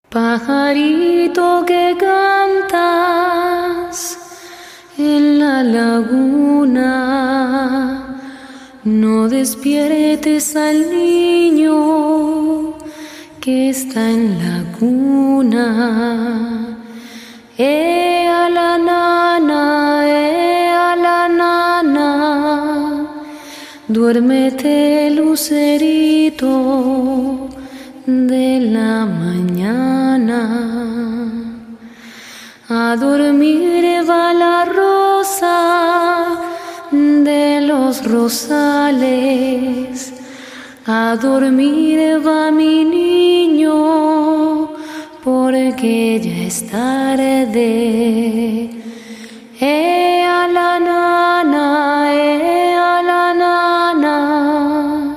Pajarito 0.09 1.65
que 1.65 1.95
laguna, 5.97 6.93
no 8.83 9.27
despiertes 9.27 10.55
al 10.55 10.89
niño 10.91 11.75
que 13.41 13.69
está 13.69 14.09
en 14.11 14.37
la 14.43 14.57
cuna. 14.77 15.65
Eh 17.57 18.27
a 18.27 18.49
la 18.49 18.77
nana, 18.77 20.03
eh 20.05 20.69
a 20.69 20.95
la 20.95 21.27
nana, 21.41 22.09
duérmete 23.87 25.09
lucerito 25.09 26.51
de 28.05 28.59
la 28.59 29.05
mañana. 29.05 30.96
A 32.69 32.97
dormir 32.97 34.03
va 34.03 34.33
la 34.33 34.65
rosa 34.65 36.37
de 36.91 37.61
los 37.61 38.03
rosales. 38.03 40.11
A 40.85 41.15
dormir 41.15 42.19
va 42.19 42.51
mi 42.51 42.83
niño 42.83 44.71
porque 45.23 46.19
ya 46.19 46.43
es 46.45 46.69
tarde. 46.69 47.61
Eh 49.61 50.25
a 50.25 50.49
la 50.49 50.77
nana, 50.77 52.13
eh 52.13 52.75
a 52.75 53.01
la 53.01 53.33
nana, 53.33 55.15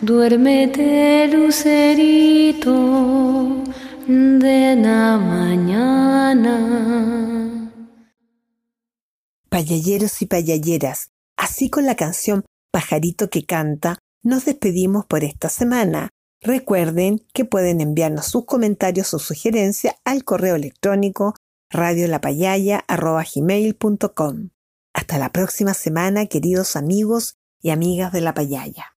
duérmete 0.00 1.26
lucerito 1.26 2.72
de 4.06 4.76
la 4.76 5.18
mañana. 5.18 6.58
Payalleros 9.48 10.20
y 10.22 10.26
payalleras, 10.26 11.10
así 11.36 11.70
con 11.70 11.86
la 11.86 11.94
canción 11.94 12.44
Pajarito 12.72 13.28
que 13.28 13.44
canta, 13.44 13.98
nos 14.22 14.46
despedimos 14.46 15.04
por 15.04 15.24
esta 15.24 15.50
semana. 15.50 16.08
Recuerden 16.40 17.20
que 17.34 17.44
pueden 17.44 17.82
enviarnos 17.82 18.24
sus 18.26 18.46
comentarios 18.46 19.12
o 19.12 19.18
sugerencias 19.18 19.96
al 20.04 20.24
correo 20.24 20.54
electrónico 20.56 21.34
radiolapayaya.com. 21.70 24.48
Hasta 24.94 25.18
la 25.18 25.32
próxima 25.32 25.74
semana, 25.74 26.24
queridos 26.26 26.76
amigos 26.76 27.34
y 27.60 27.68
amigas 27.70 28.12
de 28.12 28.20
la 28.22 28.32
payaya. 28.32 28.96